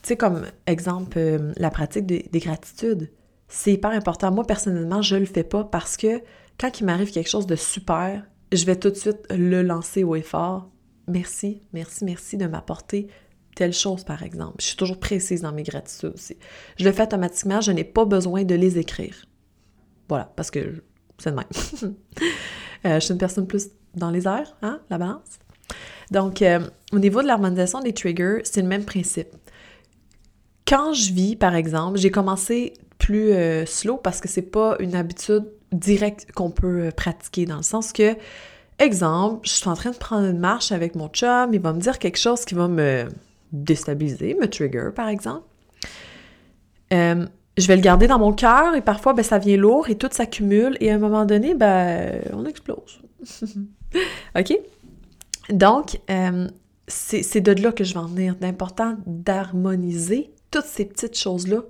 Tu 0.02 0.08
sais, 0.08 0.16
comme 0.16 0.46
exemple, 0.66 1.18
euh, 1.18 1.52
la 1.56 1.70
pratique 1.70 2.06
des, 2.06 2.28
des 2.32 2.38
gratitudes. 2.38 3.10
C'est 3.48 3.72
hyper 3.72 3.90
important. 3.90 4.30
Moi, 4.30 4.46
personnellement, 4.46 5.02
je 5.02 5.16
le 5.16 5.26
fais 5.26 5.42
pas 5.42 5.64
parce 5.64 5.96
que 5.96 6.22
quand 6.60 6.78
il 6.78 6.84
m'arrive 6.84 7.10
quelque 7.10 7.30
chose 7.30 7.46
de 7.46 7.56
super, 7.56 8.22
je 8.52 8.64
vais 8.66 8.76
tout 8.76 8.90
de 8.90 8.94
suite 8.94 9.26
le 9.30 9.62
lancer 9.62 10.04
au 10.04 10.14
effort. 10.14 10.68
Merci, 11.08 11.62
merci, 11.72 12.04
merci 12.04 12.36
de 12.36 12.46
m'apporter 12.46 13.08
telle 13.56 13.72
chose, 13.72 14.04
par 14.04 14.22
exemple. 14.22 14.56
Je 14.60 14.66
suis 14.66 14.76
toujours 14.76 15.00
précise 15.00 15.40
dans 15.40 15.52
mes 15.52 15.62
gratitudes 15.62 16.12
aussi. 16.14 16.36
Je 16.76 16.84
le 16.84 16.92
fais 16.92 17.04
automatiquement, 17.04 17.60
je 17.62 17.72
n'ai 17.72 17.84
pas 17.84 18.04
besoin 18.04 18.44
de 18.44 18.54
les 18.54 18.78
écrire. 18.78 19.24
Voilà, 20.08 20.30
parce 20.36 20.50
que 20.50 20.84
c'est 21.18 21.30
de 21.30 21.36
même. 21.36 21.94
Euh, 22.86 22.94
je 22.94 23.00
suis 23.00 23.12
une 23.12 23.18
personne 23.18 23.46
plus 23.46 23.68
dans 23.94 24.10
les 24.10 24.26
airs, 24.26 24.56
hein, 24.62 24.80
la 24.88 24.96
balance. 24.96 25.38
Donc, 26.10 26.40
euh, 26.40 26.60
au 26.94 26.98
niveau 26.98 27.20
de 27.20 27.26
l'harmonisation 27.26 27.80
des 27.80 27.92
triggers, 27.92 28.40
c'est 28.44 28.62
le 28.62 28.68
même 28.68 28.86
principe. 28.86 29.28
Quand 30.66 30.94
je 30.94 31.12
vis, 31.12 31.36
par 31.36 31.54
exemple, 31.54 31.98
j'ai 31.98 32.10
commencé 32.10 32.72
plus 32.96 33.32
euh, 33.32 33.66
slow 33.66 33.98
parce 33.98 34.22
que 34.22 34.28
c'est 34.28 34.40
pas 34.40 34.76
une 34.80 34.94
habitude 34.94 35.44
directe 35.72 36.32
qu'on 36.32 36.50
peut 36.50 36.90
pratiquer, 36.96 37.46
dans 37.46 37.56
le 37.56 37.62
sens 37.62 37.92
que, 37.92 38.16
exemple, 38.78 39.46
je 39.48 39.52
suis 39.52 39.68
en 39.68 39.74
train 39.74 39.90
de 39.90 39.96
prendre 39.96 40.26
une 40.26 40.38
marche 40.38 40.72
avec 40.72 40.94
mon 40.94 41.08
chum, 41.08 41.50
il 41.52 41.60
va 41.60 41.72
me 41.72 41.80
dire 41.80 41.98
quelque 41.98 42.18
chose 42.18 42.44
qui 42.44 42.54
va 42.54 42.68
me 42.68 43.08
déstabiliser, 43.52 44.34
me 44.34 44.48
trigger, 44.48 44.90
par 44.94 45.08
exemple. 45.08 45.44
Euh, 46.92 47.26
je 47.58 47.66
vais 47.66 47.76
le 47.76 47.82
garder 47.82 48.06
dans 48.06 48.18
mon 48.18 48.32
cœur 48.32 48.74
et 48.74 48.80
parfois, 48.80 49.12
ben, 49.12 49.22
ça 49.22 49.38
vient 49.38 49.56
lourd 49.56 49.88
et 49.90 49.96
tout 49.96 50.08
s'accumule 50.10 50.76
et 50.80 50.90
à 50.90 50.94
un 50.94 50.98
moment 50.98 51.24
donné, 51.24 51.54
ben, 51.54 52.20
on 52.32 52.44
explose. 52.46 53.00
OK? 54.38 54.58
Donc, 55.50 56.00
euh, 56.10 56.48
c'est 56.86 57.40
de 57.40 57.52
là 57.62 57.72
que 57.72 57.84
je 57.84 57.94
vais 57.94 58.00
en 58.00 58.06
venir, 58.06 58.36
d'important 58.36 58.96
d'harmoniser 59.06 60.32
toutes 60.50 60.64
ces 60.64 60.84
petites 60.84 61.18
choses-là 61.18 61.62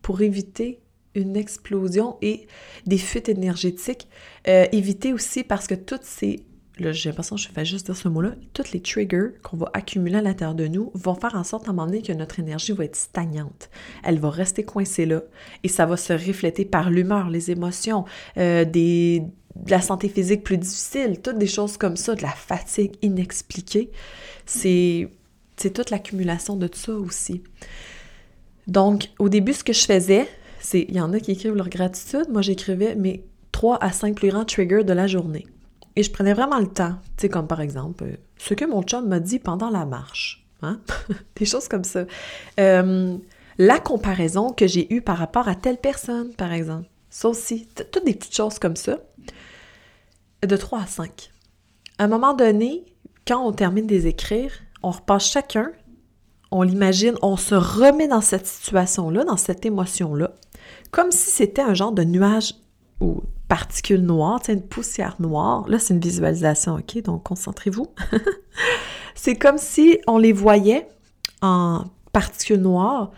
pour 0.00 0.20
éviter 0.22 0.81
une 1.14 1.36
explosion 1.36 2.16
et 2.22 2.46
des 2.86 2.98
fuites 2.98 3.28
énergétiques. 3.28 4.08
Euh, 4.48 4.66
éviter 4.72 5.12
aussi 5.12 5.44
parce 5.44 5.66
que 5.66 5.74
toutes 5.74 6.04
ces 6.04 6.44
là, 6.78 6.92
j'ai 6.92 7.10
l'impression 7.10 7.36
que 7.36 7.42
je 7.42 7.48
fais 7.48 7.64
juste 7.64 7.86
dire 7.86 7.96
ce 7.96 8.08
mot-là, 8.08 8.32
toutes 8.54 8.72
les 8.72 8.80
triggers 8.80 9.30
qu'on 9.42 9.56
va 9.56 9.70
accumuler 9.74 10.16
à 10.16 10.22
l'intérieur 10.22 10.54
de 10.54 10.66
nous 10.66 10.90
vont 10.94 11.14
faire 11.14 11.34
en 11.34 11.44
sorte 11.44 11.66
à 11.66 11.70
un 11.70 11.74
moment 11.74 11.86
donné 11.86 12.02
que 12.02 12.12
notre 12.12 12.40
énergie 12.40 12.72
va 12.72 12.84
être 12.84 12.96
stagnante. 12.96 13.70
Elle 14.02 14.18
va 14.18 14.30
rester 14.30 14.64
coincée 14.64 15.06
là 15.06 15.22
et 15.62 15.68
ça 15.68 15.86
va 15.86 15.96
se 15.96 16.12
refléter 16.12 16.64
par 16.64 16.90
l'humeur, 16.90 17.30
les 17.30 17.50
émotions, 17.50 18.04
euh, 18.36 18.64
des, 18.64 19.22
de 19.56 19.70
la 19.70 19.80
santé 19.80 20.08
physique 20.08 20.42
plus 20.42 20.58
difficile, 20.58 21.20
toutes 21.22 21.38
des 21.38 21.46
choses 21.46 21.76
comme 21.76 21.96
ça, 21.96 22.14
de 22.14 22.22
la 22.22 22.30
fatigue 22.30 22.94
inexpliquée. 23.02 23.90
C'est 24.46 25.08
toute 25.56 25.90
l'accumulation 25.90 26.56
de 26.56 26.66
tout 26.66 26.78
ça 26.78 26.94
aussi. 26.94 27.42
Donc, 28.66 29.10
au 29.18 29.28
début, 29.28 29.52
ce 29.52 29.64
que 29.64 29.72
je 29.72 29.84
faisais, 29.84 30.28
il 30.72 30.94
y 30.94 31.00
en 31.00 31.12
a 31.12 31.20
qui 31.20 31.32
écrivent 31.32 31.54
leur 31.54 31.68
gratitude, 31.68 32.26
moi 32.30 32.42
j'écrivais 32.42 32.94
mes 32.94 33.24
3 33.52 33.78
à 33.82 33.92
5 33.92 34.14
plus 34.14 34.28
grands 34.28 34.44
triggers 34.44 34.84
de 34.84 34.92
la 34.92 35.06
journée. 35.06 35.46
Et 35.96 36.02
je 36.02 36.10
prenais 36.10 36.32
vraiment 36.32 36.58
le 36.58 36.68
temps, 36.68 36.94
tu 37.16 37.22
sais, 37.22 37.28
comme 37.28 37.46
par 37.46 37.60
exemple, 37.60 38.04
euh, 38.04 38.16
ce 38.38 38.54
que 38.54 38.64
mon 38.64 38.82
chum 38.82 39.08
m'a 39.08 39.20
dit 39.20 39.38
pendant 39.38 39.70
la 39.70 39.84
marche, 39.84 40.46
hein? 40.62 40.80
des 41.36 41.44
choses 41.44 41.68
comme 41.68 41.84
ça. 41.84 42.04
Euh, 42.58 43.16
la 43.58 43.78
comparaison 43.78 44.50
que 44.50 44.66
j'ai 44.66 44.92
eue 44.92 45.02
par 45.02 45.18
rapport 45.18 45.48
à 45.48 45.54
telle 45.54 45.76
personne, 45.76 46.32
par 46.34 46.52
exemple. 46.52 46.88
Ça 47.10 47.28
aussi, 47.28 47.68
toutes 47.92 48.06
des 48.06 48.14
petites 48.14 48.34
choses 48.34 48.58
comme 48.58 48.76
ça. 48.76 48.98
De 50.42 50.56
3 50.56 50.80
à 50.80 50.86
5. 50.86 51.30
À 51.98 52.04
un 52.04 52.08
moment 52.08 52.34
donné, 52.34 52.84
quand 53.26 53.46
on 53.46 53.52
termine 53.52 53.86
des 53.86 54.06
écrire, 54.06 54.50
on 54.82 54.90
repasse 54.90 55.30
chacun, 55.30 55.70
on 56.50 56.62
l'imagine, 56.62 57.14
on 57.22 57.36
se 57.36 57.54
remet 57.54 58.08
dans 58.08 58.20
cette 58.20 58.46
situation-là, 58.46 59.24
dans 59.24 59.36
cette 59.36 59.64
émotion-là, 59.64 60.32
comme 60.92 61.10
si 61.10 61.30
c'était 61.30 61.62
un 61.62 61.74
genre 61.74 61.92
de 61.92 62.04
nuage 62.04 62.54
ou 63.00 63.22
particules 63.48 64.02
noires, 64.02 64.40
une 64.48 64.62
poussière 64.62 65.16
noire. 65.18 65.68
Là, 65.68 65.78
c'est 65.78 65.94
une 65.94 66.00
visualisation, 66.00 66.74
OK? 66.76 67.02
Donc, 67.02 67.24
concentrez-vous. 67.24 67.88
c'est 69.14 69.34
comme 69.34 69.58
si 69.58 69.98
on 70.06 70.18
les 70.18 70.32
voyait 70.32 70.86
en 71.40 71.84
particules 72.12 72.60
noires 72.60 73.10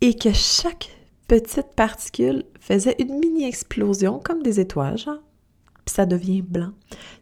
et 0.00 0.14
que 0.14 0.32
chaque 0.32 0.90
petite 1.28 1.74
particule 1.74 2.44
faisait 2.60 2.96
une 2.98 3.18
mini-explosion 3.18 4.20
comme 4.22 4.42
des 4.42 4.60
étoiles. 4.60 4.96
Puis 4.96 5.94
ça 5.94 6.04
devient 6.04 6.42
blanc. 6.42 6.72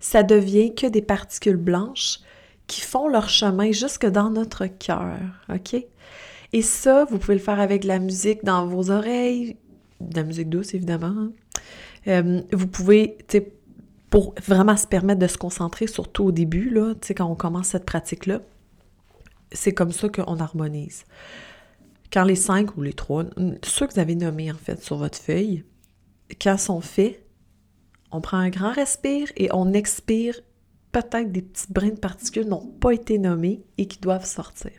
Ça 0.01 0.23
devient 0.23 0.75
que 0.75 0.87
des 0.87 1.03
particules 1.03 1.57
blanches 1.57 2.21
qui 2.67 2.81
font 2.81 3.09
leur 3.09 3.29
chemin 3.29 3.73
jusque 3.73 4.07
dans 4.07 4.31
notre 4.31 4.67
cœur, 4.67 5.19
OK? 5.49 5.77
Et 6.53 6.63
ça, 6.63 7.05
vous 7.05 7.19
pouvez 7.19 7.35
le 7.35 7.41
faire 7.41 7.61
avec 7.61 7.85
la 7.85 7.99
musique 7.99 8.45
dans 8.45 8.67
vos 8.67 8.91
oreilles, 8.91 9.57
de 10.01 10.17
la 10.17 10.25
musique 10.25 10.49
douce, 10.49 10.75
évidemment. 10.75 11.07
Hein. 11.07 11.33
Euh, 12.09 12.43
vous 12.53 12.67
pouvez, 12.67 13.17
tu 13.29 13.39
sais, 13.39 13.53
pour 14.11 14.35
vraiment 14.45 14.77
se 14.77 14.87
permettre 14.87 15.21
de 15.21 15.27
se 15.27 15.39
concentrer, 15.39 15.87
surtout 15.87 16.25
au 16.25 16.33
début, 16.33 16.71
là, 16.71 16.95
tu 16.95 17.09
sais, 17.09 17.15
quand 17.15 17.27
on 17.27 17.35
commence 17.35 17.69
cette 17.69 17.85
pratique-là, 17.85 18.41
c'est 19.53 19.73
comme 19.73 19.93
ça 19.93 20.09
qu'on 20.09 20.39
harmonise. 20.39 21.05
Quand 22.13 22.25
les 22.25 22.37
cinq 22.37 22.77
ou 22.77 22.83
les 22.83 22.93
trois, 22.93 23.25
ceux 23.65 23.87
que 23.87 23.95
vous 23.95 24.01
avez 24.01 24.15
nommés 24.15 24.51
en 24.51 24.57
fait 24.57 24.83
sur 24.83 24.97
votre 24.97 25.19
feuille, 25.19 25.65
quand 26.41 26.57
sont 26.57 26.81
faits, 26.81 27.23
on 28.13 28.21
prend 28.21 28.39
un 28.39 28.49
grand 28.49 28.73
respire 28.73 29.29
et 29.37 29.49
on 29.53 29.73
expire 29.73 30.41
peut-être 30.93 31.31
des 31.33 31.43
petits 31.43 31.71
brins 31.71 31.91
de 31.91 31.99
particules 31.99 32.47
n'ont 32.47 32.67
pas 32.67 32.93
été 32.93 33.19
nommés 33.19 33.65
et 33.77 33.87
qui 33.87 33.99
doivent 33.99 34.25
sortir. 34.25 34.73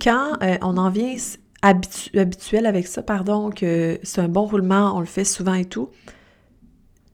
Quand 0.00 0.40
euh, 0.42 0.58
on 0.62 0.76
en 0.76 0.90
vient 0.90 1.16
habituel 1.62 2.66
avec 2.66 2.86
ça, 2.86 3.02
pardon, 3.02 3.50
que 3.50 3.98
c'est 4.02 4.20
un 4.20 4.28
bon 4.28 4.46
roulement, 4.46 4.96
on 4.96 5.00
le 5.00 5.06
fait 5.06 5.24
souvent 5.24 5.54
et 5.54 5.64
tout, 5.64 5.90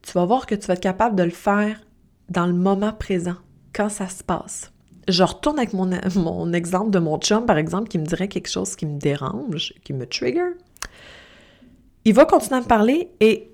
tu 0.01 0.11
vas 0.13 0.25
voir 0.25 0.45
que 0.45 0.55
tu 0.55 0.67
vas 0.67 0.73
être 0.73 0.81
capable 0.81 1.15
de 1.15 1.23
le 1.23 1.29
faire 1.29 1.79
dans 2.29 2.47
le 2.47 2.53
moment 2.53 2.93
présent, 2.93 3.35
quand 3.73 3.89
ça 3.89 4.07
se 4.07 4.23
passe. 4.23 4.71
Je 5.07 5.23
retourne 5.23 5.59
avec 5.59 5.73
mon, 5.73 5.89
mon 6.15 6.53
exemple 6.53 6.91
de 6.91 6.99
mon 6.99 7.17
chum, 7.19 7.45
par 7.45 7.57
exemple, 7.57 7.87
qui 7.87 7.99
me 7.99 8.05
dirait 8.05 8.27
quelque 8.27 8.49
chose 8.49 8.75
qui 8.75 8.85
me 8.85 8.99
dérange, 8.99 9.73
qui 9.83 9.93
me 9.93 10.05
trigger. 10.05 10.51
Il 12.05 12.13
va 12.13 12.25
continuer 12.25 12.57
à 12.57 12.61
me 12.61 12.67
parler 12.67 13.11
et 13.19 13.51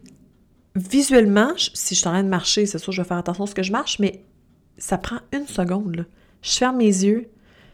visuellement, 0.76 1.52
si 1.58 1.96
je 1.96 2.00
suis 2.00 2.08
en 2.08 2.12
train 2.12 2.24
de 2.24 2.30
marcher, 2.30 2.66
c'est 2.66 2.78
sûr, 2.78 2.92
je 2.92 3.02
vais 3.02 3.08
faire 3.08 3.18
attention 3.18 3.46
à 3.46 3.48
ce 3.48 3.56
que 3.56 3.64
je 3.64 3.72
marche, 3.72 4.00
mais 4.00 4.24
ça 4.78 4.98
prend 4.98 5.18
une 5.34 5.48
seconde. 5.48 6.06
Je 6.42 6.52
ferme 6.52 6.78
mes 6.78 6.86
yeux. 6.86 7.30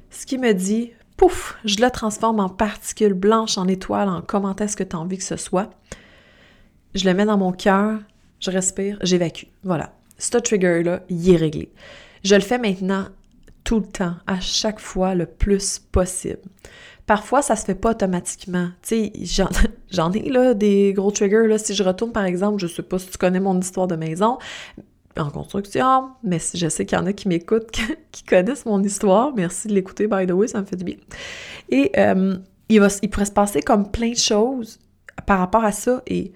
Ce 0.10 0.25
qui 0.25 0.38
me 0.38 0.54
dit, 0.54 0.92
pouf, 1.22 1.56
je 1.66 1.78
le 1.80 1.92
transforme 1.92 2.40
en 2.40 2.50
particules 2.50 3.13
blanches, 3.13 3.60
en 3.60 3.68
étoiles, 3.68 4.10
en 4.10 4.22
comment 4.22 4.56
est-ce 4.56 4.75
que 4.75 4.84
tu 4.84 4.96
as 4.96 5.00
envie 5.00 5.20
que 5.20 5.24
ce 5.24 5.38
soit. 5.38 5.70
Je 6.96 7.06
le 7.06 7.13
mets 7.13 7.25
dans 7.25 7.38
mon 7.38 7.51
cœur, 7.51 8.00
je 8.40 8.50
respire, 8.50 8.98
j'évacue. 9.04 9.46
Voilà. 9.63 9.94
Ce 10.18 10.36
trigger-là, 10.36 11.04
il 11.10 11.30
est 11.30 11.36
réglé. 11.36 11.72
Je 12.24 12.34
le 12.34 12.42
fais 12.42 12.58
maintenant 12.58 13.06
tout 13.63 13.82
le 13.82 13.86
temps, 13.86 14.16
à 14.25 14.40
chaque 14.40 14.80
fois, 14.80 15.13
le 15.13 15.28
plus 15.28 15.78
possible. 15.78 16.42
Parfois, 17.06 17.44
ça 17.44 17.56
se 17.56 17.66
fait 17.66 17.75
pas 17.75 17.92
automatiquement. 17.92 18.70
Tu 18.82 19.12
sais, 19.24 19.46
j'en 19.92 20.12
ai 20.13 20.28
là 20.28 20.56
des 20.56 20.92
gros 20.94 21.12
triggers. 21.12 21.56
Si 21.60 21.75
je 21.75 21.84
retourne, 21.84 22.13
par 22.13 22.25
exemple, 22.25 22.60
je 22.60 22.66
sais 22.66 22.82
pas 22.82 22.98
si 22.98 23.12
tu 23.12 23.20
connais 23.20 23.40
mon 23.40 23.60
histoire 23.60 23.88
de 23.88 23.96
maison, 23.96 24.40
en 25.18 25.30
construction, 25.30 26.12
mais 26.24 26.39
je 26.53 26.70
sais 26.70 26.86
qu'il 26.86 26.98
y 26.98 27.01
en 27.01 27.06
a 27.06 27.13
qui 27.13 27.27
m'écoutent, 27.27 27.72
qui 28.12 28.24
connaissent 28.24 28.65
mon 28.65 28.82
histoire. 28.84 29.34
Merci 29.36 29.68
de 29.68 29.74
l'écouter, 29.74 30.08
by 30.08 30.25
the 30.25 30.32
way, 30.32 30.48
ça 30.48 30.62
me 30.62 30.65
fait 30.65 30.75
du 30.75 30.84
bien. 30.84 30.98
Et 31.70 31.91
euh, 31.98 32.38
il, 32.70 32.80
va, 32.80 32.88
il 33.01 33.10
pourrait 33.10 33.25
se 33.25 33.32
passer 33.32 33.62
comme 33.62 33.91
plein 33.91 34.12
de 34.12 34.18
choses 34.18 34.80
par 35.25 35.39
rapport 35.39 35.63
à 35.63 35.72
ça 35.72 36.01
et 36.08 36.32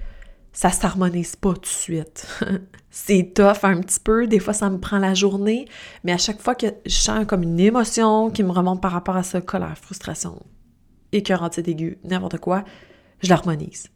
ça 0.52 0.70
s'harmonise 0.70 1.36
pas 1.36 1.54
tout 1.54 1.62
de 1.62 1.66
suite. 1.66 2.28
c'est 2.90 3.34
tough 3.34 3.64
un 3.64 3.82
petit 3.82 4.00
peu, 4.00 4.28
des 4.28 4.40
fois 4.40 4.54
ça 4.54 4.70
me 4.70 4.80
prend 4.80 5.00
la 5.00 5.14
journée, 5.14 5.66
mais 6.04 6.14
à 6.14 6.18
chaque 6.18 6.42
fois 6.42 6.56
que 6.56 6.68
je 6.86 6.96
sens 6.96 7.26
comme 7.26 7.44
une 7.44 7.60
émotion 7.60 8.30
qui 8.30 8.44
me 8.44 8.52
remonte 8.52 8.82
par 8.82 8.92
rapport 8.92 9.18
à 9.18 9.24
ça, 9.24 9.42
colère, 9.42 9.78
frustration, 9.78 10.42
écœurantite 11.12 11.68
aiguë, 11.68 11.98
n'importe 12.04 12.38
quoi, 12.38 12.64
je 13.22 13.30
l'harmonise. 13.30 13.88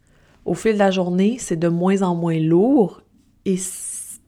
Au 0.44 0.54
fil 0.54 0.74
de 0.74 0.78
la 0.78 0.90
journée, 0.90 1.36
c'est 1.38 1.56
de 1.56 1.68
moins 1.68 2.02
en 2.02 2.14
moins 2.14 2.38
lourd 2.38 3.02
et 3.44 3.56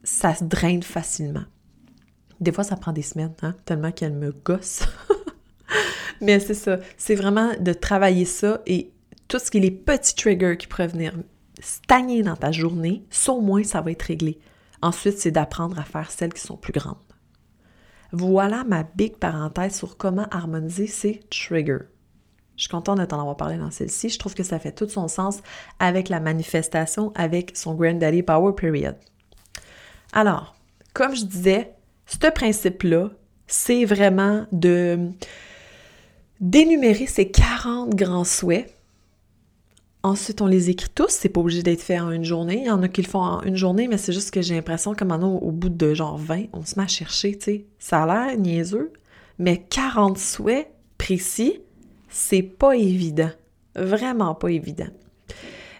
ça 0.05 0.35
se 0.35 0.45
draine 0.45 0.83
facilement. 0.83 1.45
Des 2.41 2.53
fois, 2.53 2.65
ça 2.65 2.77
prend 2.77 2.93
des 2.93 3.03
semaines, 3.03 3.35
hein, 3.43 3.55
tellement 3.65 3.93
qu'elle 3.93 4.15
me 4.15 4.33
gosse. 4.33 4.83
Mais 6.21 6.41
c'est 6.41 6.55
ça. 6.55 6.79
C'est 6.97 7.15
vraiment 7.15 7.53
de 7.59 7.73
travailler 7.73 8.25
ça 8.25 8.61
et 8.67 8.93
tout 9.29 9.39
ce 9.39 9.51
qui 9.51 9.59
est 9.59 9.63
les 9.63 9.71
petits 9.71 10.15
triggers 10.15 10.57
qui 10.57 10.67
pourraient 10.67 10.89
venir 10.89 11.15
stagner 11.61 12.23
dans 12.23 12.37
ta 12.37 12.53
journée, 12.53 13.05
ça 13.11 13.33
au 13.33 13.41
moins, 13.41 13.63
ça 13.63 13.81
va 13.81 13.91
être 13.91 14.03
réglé. 14.03 14.39
Ensuite, 14.83 15.19
c'est 15.19 15.31
d'apprendre 15.31 15.79
à 15.79 15.85
faire 15.85 16.11
celles 16.11 16.35
qui 16.35 16.41
sont 16.41 16.57
plus 16.57 16.73
grandes. 16.73 16.97
Voilà 18.13 18.65
ma 18.65 18.83
big 18.83 19.17
parenthèse 19.17 19.75
sur 19.75 19.97
comment 19.97 20.27
harmoniser 20.31 20.87
ces 20.87 21.21
triggers. 21.31 21.87
Je 22.57 22.65
suis 22.65 22.71
contente 22.71 22.99
de 22.99 23.05
t'en 23.05 23.21
avoir 23.21 23.37
parlé 23.37 23.57
dans 23.57 23.71
celle-ci. 23.71 24.11
Je 24.11 24.19
trouve 24.19 24.35
que 24.35 24.43
ça 24.43 24.59
fait 24.59 24.73
tout 24.73 24.89
son 24.89 25.09
sens 25.09 25.39
avec 25.79 26.09
la 26.09 26.21
manifestation, 26.21 27.13
avec 27.15 27.57
son 27.57 27.75
Granddaddy 27.75 28.23
Power 28.23 28.53
Period. 28.55 28.97
Alors, 30.13 30.55
comme 30.93 31.17
je 31.17 31.25
disais, 31.25 31.73
ce 32.07 32.31
principe-là, 32.31 33.11
c'est 33.47 33.85
vraiment 33.85 34.47
de 34.53 35.11
d'énumérer 36.41 37.07
ces 37.07 37.31
40 37.31 37.95
grands 37.95 38.25
souhaits. 38.25 38.75
Ensuite, 40.03 40.43
on 40.43 40.47
les 40.47 40.71
écrit 40.71 40.91
tous. 40.93 41.11
C'est 41.11 41.29
pas 41.29 41.41
obligé 41.41 41.63
d'être 41.63 41.83
fait 41.83 42.01
en 42.01 42.11
une 42.11 42.25
journée. 42.25 42.59
Il 42.59 42.67
y 42.67 42.71
en 42.71 42.83
a 42.83 42.89
qui 42.89 43.03
le 43.03 43.07
font 43.07 43.21
en 43.21 43.43
une 43.43 43.55
journée, 43.55 43.87
mais 43.87 43.97
c'est 43.97 44.13
juste 44.13 44.33
que 44.33 44.43
j'ai 44.43 44.57
l'impression 44.57 44.95
que 44.95 45.05
maintenant, 45.05 45.37
au 45.37 45.53
bout 45.53 45.69
de 45.69 45.95
genre 45.95 46.19
20, 46.19 46.47
on 46.53 46.65
se 46.65 46.77
met 46.77 46.85
à 46.85 46.89
chercher, 46.89 47.39
tu 47.39 47.45
sais. 47.45 47.65
Ça 47.79 48.03
a 48.03 48.07
l'air 48.07 48.37
niaiseux, 48.37 48.93
mais 49.39 49.59
40 49.71 50.19
souhaits 50.19 50.69
précis, 50.99 51.61
c'est 52.09 52.43
pas 52.43 52.75
évident. 52.75 53.31
Vraiment 53.77 54.35
pas 54.35 54.49
évident. 54.49 54.89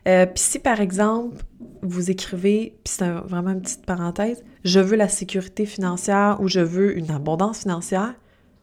Euh, 0.09 0.27
puis 0.27 0.43
si 0.43 0.59
par 0.59 0.81
exemple, 0.81 1.43
vous 1.83 2.11
écrivez, 2.11 2.79
puis 2.85 2.95
c'est 2.97 3.11
vraiment 3.11 3.51
une 3.51 3.63
petite 3.63 3.87
parenthèse, 3.87 4.43
je 4.65 4.81
veux 4.81 4.97
la 4.97 5.09
sécurité 5.09 5.67
financière 5.67 6.39
ou 6.41 6.49
je 6.49 6.61
veux 6.61 6.97
une 6.97 7.11
abondance 7.11 7.61
financière, 7.61 8.15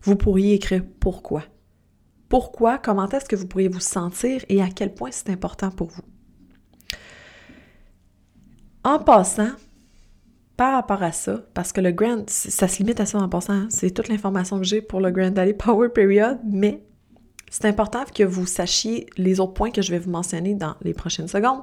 vous 0.01 0.15
pourriez 0.15 0.55
écrire 0.55 0.83
pourquoi. 0.99 1.43
Pourquoi, 2.27 2.77
comment 2.77 3.07
est-ce 3.09 3.25
que 3.25 3.35
vous 3.35 3.47
pourriez 3.47 3.69
vous 3.69 3.79
sentir 3.79 4.43
et 4.49 4.61
à 4.61 4.67
quel 4.67 4.93
point 4.93 5.09
c'est 5.11 5.29
important 5.29 5.71
pour 5.71 5.87
vous? 5.87 6.03
En 8.83 8.99
passant, 8.99 9.49
par 10.55 10.73
rapport 10.73 11.03
à 11.03 11.11
ça, 11.11 11.41
parce 11.53 11.71
que 11.71 11.79
le 11.81 11.91
Grand, 11.91 12.29
ça 12.29 12.67
se 12.67 12.79
limite 12.79 12.99
à 12.99 13.05
ça 13.05 13.17
en 13.17 13.29
passant, 13.29 13.53
hein, 13.53 13.67
c'est 13.69 13.91
toute 13.91 14.09
l'information 14.09 14.57
que 14.57 14.65
j'ai 14.65 14.81
pour 14.81 14.99
le 14.99 15.09
Grand 15.09 15.31
Daddy 15.31 15.53
Power 15.53 15.89
Period, 15.89 16.37
mais 16.45 16.83
c'est 17.49 17.65
important 17.65 18.03
que 18.13 18.23
vous 18.23 18.45
sachiez 18.45 19.07
les 19.17 19.39
autres 19.39 19.53
points 19.53 19.71
que 19.71 19.81
je 19.81 19.91
vais 19.91 19.99
vous 19.99 20.11
mentionner 20.11 20.53
dans 20.53 20.75
les 20.81 20.93
prochaines 20.93 21.27
secondes. 21.27 21.61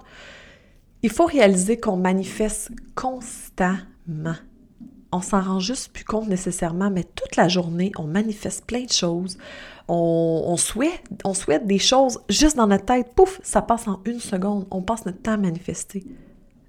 Il 1.03 1.11
faut 1.11 1.27
réaliser 1.27 1.79
qu'on 1.79 1.97
manifeste 1.97 2.71
constamment. 2.95 4.37
On 5.13 5.21
s'en 5.21 5.41
rend 5.41 5.61
juste 5.61 5.93
plus 5.93 6.05
compte 6.05 6.29
nécessairement, 6.29 6.91
mais 6.91 7.05
toute 7.05 7.37
la 7.37 7.49
journée, 7.49 7.93
on 7.97 8.05
manifeste 8.05 8.65
plein 8.67 8.85
de 8.85 8.93
choses. 8.93 9.39
On, 9.89 10.57
souhaite, 10.57 11.05
on 11.25 11.33
souhaite 11.33 11.67
des 11.67 11.79
choses 11.79 12.19
juste 12.29 12.57
dans 12.57 12.67
notre 12.67 12.87
tête. 12.87 13.15
Pouf, 13.15 13.41
ça 13.43 13.63
passe 13.63 13.87
en 13.87 14.01
une 14.05 14.19
seconde. 14.19 14.67
On 14.71 14.83
passe 14.83 15.07
notre 15.07 15.23
temps 15.23 15.35
à 15.35 15.37
manifester. 15.37 16.05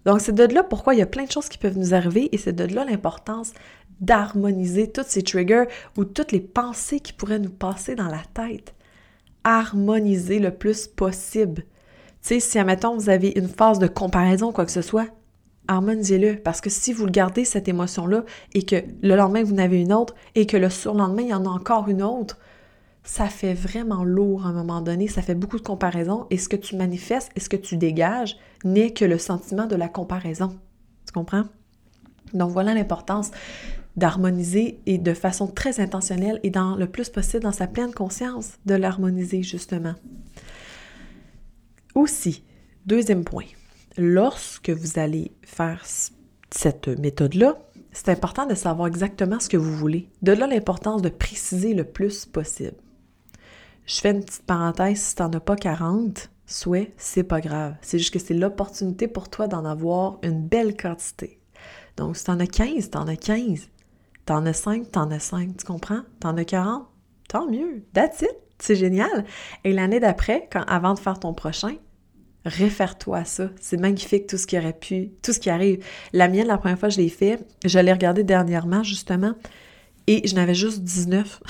Donc, 0.05 0.21
c'est 0.21 0.35
de 0.35 0.43
là 0.53 0.63
pourquoi 0.63 0.93
il 0.93 0.99
y 0.99 1.01
a 1.01 1.07
plein 1.07 1.25
de 1.25 1.31
choses 1.31 1.49
qui 1.49 1.57
peuvent 1.57 1.77
nous 1.77 1.93
arriver 1.93 2.29
et 2.31 2.37
c'est 2.37 2.53
de 2.53 2.63
là 2.63 2.85
l'importance 2.85 3.53
d'harmoniser 3.99 4.91
tous 4.91 5.05
ces 5.07 5.23
triggers 5.23 5.65
ou 5.97 6.05
toutes 6.05 6.31
les 6.31 6.39
pensées 6.39 6.99
qui 6.99 7.13
pourraient 7.13 7.39
nous 7.39 7.49
passer 7.49 7.95
dans 7.95 8.07
la 8.07 8.21
tête 8.33 8.76
harmoniser 9.47 10.39
le 10.39 10.51
plus 10.51 10.87
possible. 10.87 11.63
Tu 12.21 12.27
sais, 12.33 12.39
si, 12.41 12.59
admettons, 12.59 12.97
vous 12.97 13.09
avez 13.09 13.31
une 13.37 13.47
phase 13.47 13.79
de 13.79 13.87
comparaison, 13.87 14.51
quoi 14.51 14.65
que 14.65 14.71
ce 14.73 14.81
soit, 14.81 15.07
harmonisez-le. 15.69 16.35
Parce 16.35 16.59
que 16.59 16.69
si 16.69 16.91
vous 16.91 17.05
le 17.05 17.11
gardez, 17.11 17.45
cette 17.45 17.69
émotion-là, 17.69 18.25
et 18.53 18.63
que 18.63 18.75
le 19.01 19.15
lendemain, 19.15 19.43
vous 19.43 19.53
en 19.53 19.59
avez 19.59 19.81
une 19.81 19.93
autre, 19.93 20.15
et 20.35 20.45
que 20.45 20.57
le 20.57 20.69
surlendemain, 20.69 21.21
il 21.21 21.29
y 21.29 21.33
en 21.33 21.45
a 21.45 21.49
encore 21.49 21.87
une 21.87 22.03
autre, 22.03 22.37
ça 23.03 23.27
fait 23.27 23.53
vraiment 23.53 24.03
lourd 24.03 24.45
à 24.45 24.49
un 24.49 24.53
moment 24.53 24.81
donné, 24.81 25.07
ça 25.07 25.21
fait 25.21 25.35
beaucoup 25.35 25.57
de 25.57 25.63
comparaison, 25.63 26.27
et 26.29 26.37
ce 26.37 26.49
que 26.49 26.57
tu 26.57 26.75
manifestes 26.75 27.31
et 27.37 27.39
ce 27.39 27.47
que 27.47 27.55
tu 27.55 27.77
dégages 27.77 28.35
n'est 28.65 28.91
que 28.91 29.05
le 29.05 29.17
sentiment 29.17 29.65
de 29.65 29.77
la 29.77 29.87
comparaison. 29.87 30.49
Tu 31.05 31.13
comprends? 31.13 31.45
Donc 32.33 32.51
voilà 32.51 32.73
l'importance 32.73 33.31
d'harmoniser 33.97 34.79
et 34.85 34.97
de 34.97 35.13
façon 35.13 35.47
très 35.47 35.79
intentionnelle 35.79 36.39
et 36.43 36.49
dans 36.49 36.75
le 36.75 36.87
plus 36.87 37.09
possible 37.09 37.43
dans 37.43 37.51
sa 37.51 37.67
pleine 37.67 37.93
conscience 37.93 38.53
de 38.65 38.75
l'harmoniser 38.75 39.43
justement. 39.43 39.95
Aussi, 41.95 42.43
deuxième 42.85 43.23
point, 43.23 43.45
lorsque 43.97 44.69
vous 44.69 44.99
allez 44.99 45.31
faire 45.41 45.83
cette 46.51 46.87
méthode-là, 46.87 47.57
c'est 47.91 48.09
important 48.09 48.45
de 48.45 48.53
savoir 48.53 48.87
exactement 48.87 49.39
ce 49.39 49.49
que 49.49 49.57
vous 49.57 49.75
voulez. 49.75 50.07
De 50.21 50.31
là 50.31 50.45
l'importance 50.45 51.01
de 51.01 51.09
préciser 51.09 51.73
le 51.73 51.83
plus 51.83 52.25
possible. 52.25 52.75
Je 53.87 53.95
fais 53.99 54.11
une 54.11 54.23
petite 54.23 54.45
parenthèse, 54.45 54.99
si 54.99 55.15
tu 55.15 55.23
n'en 55.23 55.31
as 55.31 55.39
pas 55.39 55.55
40 55.55 56.29
souhaits, 56.45 56.93
c'est 56.97 57.23
pas 57.23 57.41
grave. 57.41 57.75
C'est 57.81 57.97
juste 57.97 58.13
que 58.13 58.19
c'est 58.19 58.33
l'opportunité 58.33 59.07
pour 59.07 59.29
toi 59.29 59.47
d'en 59.47 59.65
avoir 59.65 60.19
une 60.21 60.45
belle 60.45 60.77
quantité. 60.77 61.39
Donc, 61.95 62.15
si 62.15 62.25
tu 62.25 62.31
en 62.31 62.39
as 62.39 62.47
15, 62.47 62.91
tu 62.91 62.97
en 62.97 63.07
as 63.07 63.15
15. 63.15 63.69
T'en 64.27 64.45
as 64.45 64.53
5, 64.53 64.91
t'en 64.91 65.09
as 65.09 65.19
5, 65.19 65.55
tu 65.55 65.65
comprends? 65.65 66.01
T'en 66.19 66.35
as 66.35 66.43
40, 66.43 66.85
tant 67.29 67.49
mieux. 67.49 67.85
That's 67.93 68.21
it. 68.23 68.35
C'est 68.59 68.75
génial. 68.75 69.23
Et 69.63 69.71
l'année 69.71 70.01
d'après, 70.01 70.49
avant 70.67 70.93
de 70.93 70.99
faire 70.99 71.17
ton 71.17 71.33
prochain, 71.33 71.75
réfère-toi 72.43 73.19
à 73.19 73.23
ça. 73.23 73.49
C'est 73.61 73.79
magnifique 73.79 74.27
tout 74.27 74.37
ce 74.37 74.45
qui 74.45 74.57
aurait 74.57 74.77
pu, 74.77 75.11
tout 75.21 75.31
ce 75.31 75.39
qui 75.39 75.49
arrive. 75.49 75.81
La 76.11 76.27
mienne, 76.27 76.47
la 76.47 76.57
première 76.57 76.77
fois 76.77 76.89
que 76.89 76.95
je 76.95 76.99
l'ai 76.99 77.07
fait, 77.07 77.39
je 77.63 77.79
l'ai 77.79 77.93
regardé 77.93 78.25
dernièrement, 78.25 78.83
justement, 78.83 79.33
et 80.07 80.27
je 80.27 80.35
n'avais 80.35 80.55
juste 80.55 80.83
19. 80.83 81.41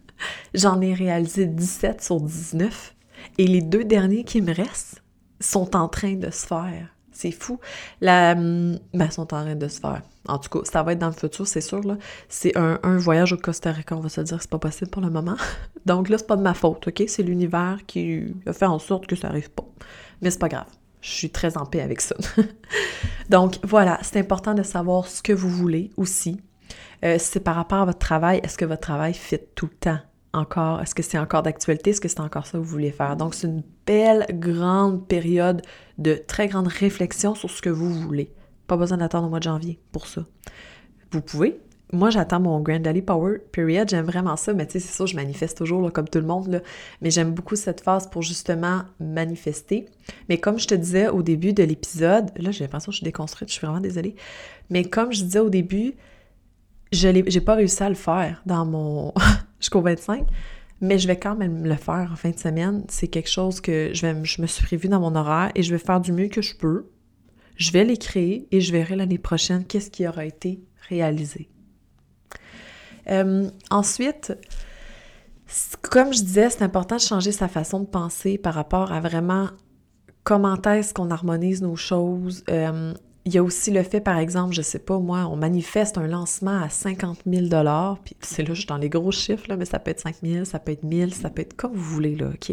J'en 0.54 0.80
ai 0.80 0.92
réalisé 0.92 1.46
17 1.46 2.02
sur 2.02 2.20
19. 2.20 2.96
Et 3.38 3.46
les 3.46 3.62
deux 3.62 3.84
derniers 3.84 4.24
qui 4.24 4.42
me 4.42 4.52
restent 4.52 5.04
sont 5.38 5.76
en 5.76 5.86
train 5.86 6.14
de 6.14 6.30
se 6.30 6.48
faire. 6.48 6.88
C'est 7.14 7.30
fou. 7.30 7.58
La, 8.00 8.32
hum, 8.32 8.78
ben, 8.92 9.10
sont 9.10 9.22
en 9.22 9.26
train 9.26 9.54
de 9.54 9.68
se 9.68 9.80
faire. 9.80 10.02
En 10.28 10.38
tout 10.38 10.50
cas, 10.50 10.70
ça 10.70 10.82
va 10.82 10.92
être 10.92 10.98
dans 10.98 11.08
le 11.08 11.12
futur, 11.12 11.46
c'est 11.46 11.60
sûr. 11.60 11.80
C'est 12.28 12.56
un, 12.56 12.78
voyage 12.98 13.32
au 13.32 13.36
Costa 13.36 13.72
Rica, 13.72 13.96
on 13.96 14.00
va 14.00 14.08
se 14.08 14.20
dire 14.20 14.38
c'est 14.40 14.50
pas 14.50 14.58
possible 14.58 14.90
pour 14.90 15.00
le 15.00 15.10
moment. 15.10 15.36
Donc 15.86 16.08
là, 16.08 16.18
c'est 16.18 16.26
pas 16.26 16.36
de 16.36 16.42
ma 16.42 16.54
faute, 16.54 16.88
OK? 16.88 17.04
C'est 17.06 17.22
l'univers 17.22 17.78
qui 17.86 18.34
a 18.46 18.52
fait 18.52 18.66
en 18.66 18.78
sorte 18.78 19.06
que 19.06 19.16
ça 19.16 19.28
arrive 19.28 19.50
pas. 19.50 19.64
Mais 20.20 20.30
c'est 20.30 20.38
pas 20.38 20.48
grave. 20.48 20.66
Je 21.02 21.10
suis 21.10 21.30
très 21.30 21.56
en 21.56 21.66
paix 21.66 21.82
avec 21.82 22.00
ça. 22.00 22.16
Donc 23.30 23.58
voilà, 23.62 23.98
c'est 24.02 24.18
important 24.18 24.54
de 24.54 24.62
savoir 24.62 25.06
ce 25.06 25.22
que 25.22 25.32
vous 25.32 25.50
voulez 25.50 25.90
aussi. 25.96 26.40
Euh, 27.04 27.16
c'est 27.18 27.40
par 27.40 27.56
rapport 27.56 27.78
à 27.78 27.84
votre 27.84 27.98
travail, 27.98 28.40
est-ce 28.42 28.56
que 28.56 28.64
votre 28.64 28.80
travail 28.80 29.14
fit 29.14 29.38
tout 29.54 29.66
le 29.70 29.76
temps? 29.76 29.98
Encore? 30.34 30.80
Est-ce 30.82 30.94
que 30.94 31.02
c'est 31.02 31.18
encore 31.18 31.42
d'actualité? 31.42 31.90
Est-ce 31.90 32.00
que 32.00 32.08
c'est 32.08 32.20
encore 32.20 32.46
ça 32.46 32.52
que 32.52 32.62
vous 32.62 32.70
voulez 32.70 32.90
faire? 32.90 33.16
Donc, 33.16 33.34
c'est 33.34 33.46
une 33.46 33.62
belle, 33.86 34.26
grande 34.32 35.06
période 35.06 35.62
de 35.98 36.14
très 36.14 36.48
grande 36.48 36.68
réflexion 36.68 37.34
sur 37.34 37.50
ce 37.50 37.62
que 37.62 37.70
vous 37.70 37.92
voulez. 37.92 38.32
Pas 38.66 38.76
besoin 38.76 38.98
d'attendre 38.98 39.26
au 39.26 39.30
mois 39.30 39.38
de 39.38 39.44
janvier 39.44 39.78
pour 39.92 40.06
ça. 40.06 40.24
Vous 41.10 41.20
pouvez. 41.20 41.60
Moi, 41.92 42.10
j'attends 42.10 42.40
mon 42.40 42.60
Grand 42.60 42.80
Daddy 42.80 43.02
Power 43.02 43.38
Period. 43.52 43.88
J'aime 43.88 44.06
vraiment 44.06 44.36
ça, 44.36 44.52
mais 44.52 44.66
tu 44.66 44.72
sais, 44.72 44.80
c'est 44.80 44.92
ça, 44.92 45.06
je 45.06 45.14
manifeste 45.14 45.58
toujours, 45.58 45.92
comme 45.92 46.08
tout 46.08 46.18
le 46.18 46.26
monde. 46.26 46.62
Mais 47.00 47.10
j'aime 47.10 47.32
beaucoup 47.32 47.56
cette 47.56 47.82
phase 47.82 48.08
pour 48.08 48.22
justement 48.22 48.82
manifester. 48.98 49.86
Mais 50.28 50.38
comme 50.38 50.58
je 50.58 50.66
te 50.66 50.74
disais 50.74 51.08
au 51.08 51.22
début 51.22 51.52
de 51.52 51.62
l'épisode, 51.62 52.30
là, 52.36 52.50
j'ai 52.50 52.64
l'impression 52.64 52.90
que 52.90 52.94
je 52.94 52.98
suis 52.98 53.04
déconstruite, 53.04 53.48
je 53.48 53.54
suis 53.54 53.66
vraiment 53.66 53.80
désolée. 53.80 54.16
Mais 54.70 54.84
comme 54.84 55.12
je 55.12 55.22
disais 55.22 55.38
au 55.38 55.50
début, 55.50 55.94
je 56.90 57.08
n'ai 57.08 57.40
pas 57.40 57.54
réussi 57.54 57.82
à 57.82 57.88
le 57.88 57.94
faire 57.94 58.42
dans 58.46 58.64
mon 58.64 59.12
jusqu'au 59.64 59.80
25, 59.80 60.26
mais 60.82 60.98
je 60.98 61.06
vais 61.06 61.18
quand 61.18 61.36
même 61.36 61.64
le 61.64 61.76
faire 61.76 62.10
en 62.12 62.16
fin 62.16 62.30
de 62.30 62.38
semaine. 62.38 62.84
C'est 62.88 63.08
quelque 63.08 63.30
chose 63.30 63.60
que 63.60 63.90
je, 63.94 64.06
vais, 64.06 64.24
je 64.24 64.42
me 64.42 64.46
suis 64.46 64.62
prévu 64.62 64.88
dans 64.88 65.00
mon 65.00 65.14
horaire 65.16 65.50
et 65.54 65.62
je 65.62 65.74
vais 65.74 65.78
faire 65.78 66.00
du 66.00 66.12
mieux 66.12 66.28
que 66.28 66.42
je 66.42 66.54
peux. 66.54 66.90
Je 67.56 67.72
vais 67.72 67.84
les 67.84 67.96
créer 67.96 68.46
et 68.50 68.60
je 68.60 68.72
verrai 68.72 68.96
l'année 68.96 69.18
prochaine 69.18 69.64
qu'est-ce 69.64 69.90
qui 69.90 70.06
aura 70.06 70.26
été 70.26 70.60
réalisé. 70.88 71.48
Euh, 73.08 73.48
ensuite, 73.70 74.34
comme 75.82 76.12
je 76.12 76.20
disais, 76.20 76.50
c'est 76.50 76.62
important 76.62 76.96
de 76.96 77.00
changer 77.00 77.32
sa 77.32 77.48
façon 77.48 77.80
de 77.80 77.86
penser 77.86 78.36
par 78.36 78.54
rapport 78.54 78.92
à 78.92 79.00
vraiment 79.00 79.48
comment 80.24 80.60
est-ce 80.60 80.92
qu'on 80.92 81.10
harmonise 81.10 81.62
nos 81.62 81.76
choses, 81.76 82.44
euh, 82.50 82.92
il 83.26 83.34
y 83.34 83.38
a 83.38 83.42
aussi 83.42 83.70
le 83.70 83.82
fait, 83.82 84.00
par 84.00 84.18
exemple, 84.18 84.54
je 84.54 84.60
sais 84.60 84.78
pas, 84.78 84.98
moi, 84.98 85.26
on 85.30 85.36
manifeste 85.36 85.96
un 85.96 86.06
lancement 86.06 86.62
à 86.62 86.68
50 86.68 87.20
000 87.26 87.46
puis 88.04 88.16
c'est 88.20 88.42
là, 88.42 88.52
je 88.52 88.60
suis 88.60 88.66
dans 88.66 88.76
les 88.76 88.90
gros 88.90 89.10
chiffres, 89.10 89.46
là, 89.48 89.56
mais 89.56 89.64
ça 89.64 89.78
peut 89.78 89.90
être 89.90 90.00
5 90.00 90.16
000, 90.22 90.44
ça 90.44 90.58
peut 90.58 90.72
être 90.72 90.82
1000, 90.82 91.14
ça 91.14 91.30
peut 91.30 91.40
être 91.40 91.56
comme 91.56 91.72
vous 91.72 91.94
voulez, 91.94 92.16
là, 92.16 92.28
OK? 92.28 92.52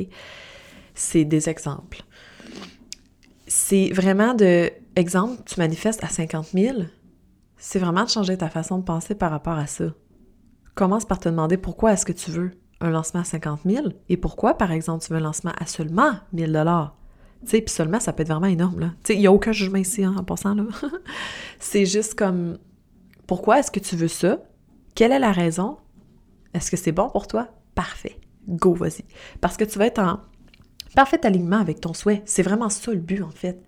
C'est 0.94 1.26
des 1.26 1.50
exemples. 1.50 2.04
C'est 3.48 3.92
vraiment 3.92 4.34
de, 4.34 4.72
exemple, 4.96 5.42
tu 5.46 5.60
manifestes 5.60 6.04
à 6.06 6.08
50 6.08 6.48
000, 6.54 6.78
c'est 7.58 7.80
vraiment 7.80 8.06
de 8.06 8.10
changer 8.10 8.38
ta 8.38 8.50
façon 8.50 8.78
de 8.78 8.84
penser 8.84 9.14
par 9.14 9.32
rapport 9.32 9.58
à 9.58 9.68
ça. 9.68 9.86
Commence 10.74 11.04
par 11.04 11.20
te 11.20 11.28
demander 11.28 11.58
pourquoi 11.58 11.92
est-ce 11.92 12.06
que 12.06 12.14
tu 12.14 12.32
veux 12.32 12.52
un 12.80 12.90
lancement 12.90 13.22
à 13.22 13.26
50 13.26 13.62
000 13.66 13.88
et 14.08 14.16
pourquoi, 14.16 14.54
par 14.54 14.72
exemple, 14.72 15.04
tu 15.04 15.12
veux 15.12 15.20
un 15.20 15.24
lancement 15.24 15.52
à 15.60 15.66
seulement 15.66 16.14
1000 16.32 16.48
tu 16.48 16.54
sais, 16.54 17.01
puis 17.46 17.64
seulement, 17.68 18.00
ça 18.00 18.14
peut 18.14 18.22
être 18.22 18.30
vraiment 18.30 18.48
énorme, 18.48 18.94
il 19.10 19.20
n'y 19.20 19.28
a 19.28 19.32
aucun 19.32 19.52
jugement 19.52 19.80
ici, 19.80 20.04
hein, 20.04 20.16
en 20.18 20.24
passant, 20.24 20.56
c'est 21.60 21.86
juste 21.86 22.16
comme, 22.16 22.58
pourquoi 23.28 23.60
est-ce 23.60 23.72
que 23.72 23.80
tu 23.80 23.96
veux 23.96 24.08
ça? 24.08 24.40
Quelle 24.96 25.12
est 25.12 25.20
la 25.20 25.32
raison? 25.32 25.78
Est-ce 26.54 26.70
que 26.70 26.78
c'est 26.78 26.92
bon 26.92 27.10
pour 27.10 27.28
toi? 27.28 27.48
Parfait. 27.76 28.20
Go, 28.48 28.74
vas-y. 28.74 29.06
Parce 29.40 29.58
que 29.58 29.64
tu 29.64 29.80
vas 29.80 29.86
être 29.86 30.00
en 30.00 30.20
parfait 30.96 31.26
alignement 31.26 31.60
avec 31.60 31.80
ton 31.80 31.94
souhait. 31.94 32.22
C'est 32.26 32.44
vraiment 32.44 32.70
ça 32.70 32.92
le 32.92 33.00
but, 33.00 33.24
en 33.24 33.32
fait. 33.32 33.62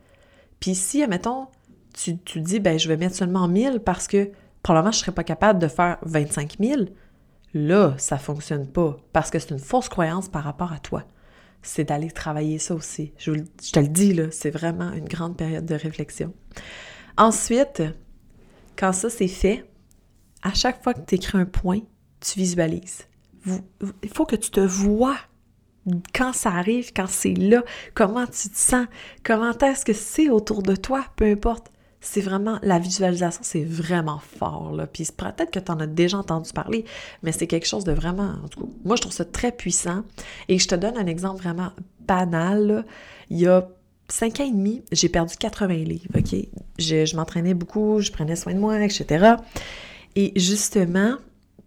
Puis 0.60 0.76
si, 0.76 1.02
admettons, 1.02 1.48
tu, 1.94 2.18
tu 2.18 2.42
dis, 2.42 2.60
ben, 2.60 2.78
je 2.78 2.88
vais 2.88 2.98
mettre 2.98 3.16
seulement 3.16 3.48
1000 3.48 3.80
parce 3.80 4.08
que 4.08 4.32
probablement 4.64 4.92
je 4.92 4.98
ne 4.98 5.02
serais 5.02 5.12
pas 5.12 5.24
capable 5.24 5.60
de 5.60 5.68
faire 5.68 5.98
25 6.04 6.56
000, 6.60 6.82
là, 7.54 7.94
ça 7.98 8.16
ne 8.16 8.22
fonctionne 8.22 8.68
pas 8.68 8.98
parce 9.12 9.30
que 9.30 9.40
c'est 9.40 9.52
une 9.52 9.60
fausse 9.60 9.90
croyance 9.90 10.30
par 10.30 10.44
rapport 10.44 10.74
à 10.74 10.80
toi. 10.80 11.04
C'est 11.64 11.86
d'aller 11.86 12.12
travailler 12.12 12.60
ça 12.60 12.76
aussi. 12.76 13.14
Je, 13.18 13.32
te 13.32 13.80
le 13.80 13.88
dis, 13.88 14.14
là, 14.14 14.26
c'est 14.32 14.52
vraiment 14.52 14.92
une 14.92 15.08
grande 15.08 15.38
période 15.38 15.66
de 15.66 15.76
réflexion. 15.76 16.34
Ensuite, 17.18 17.82
quand 18.78 18.92
ça 18.92 19.10
c'est 19.10 19.28
fait, 19.28 19.66
à 20.42 20.54
chaque 20.54 20.84
fois 20.84 20.94
que 20.94 21.02
tu 21.02 21.16
écris 21.16 21.38
un 21.38 21.46
point, 21.46 21.80
tu 22.20 22.38
visualises. 22.38 23.08
il 23.46 24.10
faut 24.14 24.26
que 24.26 24.36
tu 24.36 24.52
te 24.52 24.60
vois 24.60 25.18
quand 26.14 26.34
ça 26.34 26.52
arrive, 26.52 26.92
quand 26.94 27.08
c'est 27.08 27.34
là, 27.34 27.64
comment 27.94 28.26
tu 28.26 28.50
te 28.50 28.58
sens, 28.58 28.88
comment 29.24 29.52
est-ce 29.52 29.86
que 29.86 29.94
c'est 29.94 30.30
autour 30.30 30.64
de 30.64 30.76
toi, 30.76 31.06
peu 31.16 31.26
importe. 31.26 31.72
C'est 32.06 32.20
vraiment, 32.20 32.60
la 32.64 32.80
visualisation, 32.80 33.42
c'est 33.44 33.64
vraiment 33.64 34.20
fort, 34.20 34.74
là. 34.74 34.88
Puis 34.88 35.08
peut-être 35.16 35.52
que 35.52 35.60
tu 35.60 35.72
en 35.72 35.80
as 35.80 35.88
déjà 35.88 36.18
entendu 36.18 36.52
parler, 36.52 36.84
mais 37.24 37.32
c'est 37.32 37.48
quelque 37.48 37.66
chose 37.66 37.86
de 37.86 37.94
vraiment, 37.94 38.34
en 38.44 38.48
tout 38.50 38.60
cas, 38.60 38.68
moi, 38.84 38.98
je 38.98 39.02
trouve 39.02 39.14
ça 39.14 39.24
très 39.24 39.54
puissant. 39.54 40.04
Et 40.50 40.60
je 40.60 40.68
te 40.68 40.76
donne 40.76 40.98
un 40.98 41.08
exemple 41.08 41.42
vraiment 41.42 41.72
banal, 42.02 42.86
Il 43.30 43.40
y 43.40 43.48
a 43.48 43.70
cinq 44.10 44.42
ans 44.42 44.46
et 44.46 44.52
demi, 44.52 44.84
j'ai 44.92 45.08
perdu 45.08 45.36
80 45.38 45.74
livres, 45.76 46.08
OK? 46.14 46.36
Je, 46.78 47.06
je 47.06 47.16
m'entraînais 47.16 47.54
beaucoup, 47.54 48.02
je 48.02 48.12
prenais 48.12 48.36
soin 48.36 48.54
de 48.54 48.60
moi, 48.60 48.84
etc. 48.84 49.36
Et 50.18 50.34
justement, 50.36 51.16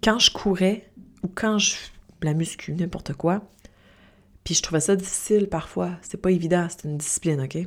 quand 0.04 0.18
je 0.18 0.30
courais, 0.30 0.90
ou 1.22 1.28
quand 1.34 1.58
je... 1.58 1.76
la 2.20 2.34
muscu, 2.34 2.74
n'importe 2.74 3.14
quoi, 3.14 3.42
puis 4.44 4.54
je 4.54 4.62
trouvais 4.62 4.80
ça 4.80 4.94
difficile 4.94 5.48
parfois. 5.48 5.92
C'est 6.02 6.20
pas 6.20 6.30
évident, 6.30 6.66
c'est 6.68 6.86
une 6.86 6.98
discipline, 6.98 7.40
OK? 7.40 7.58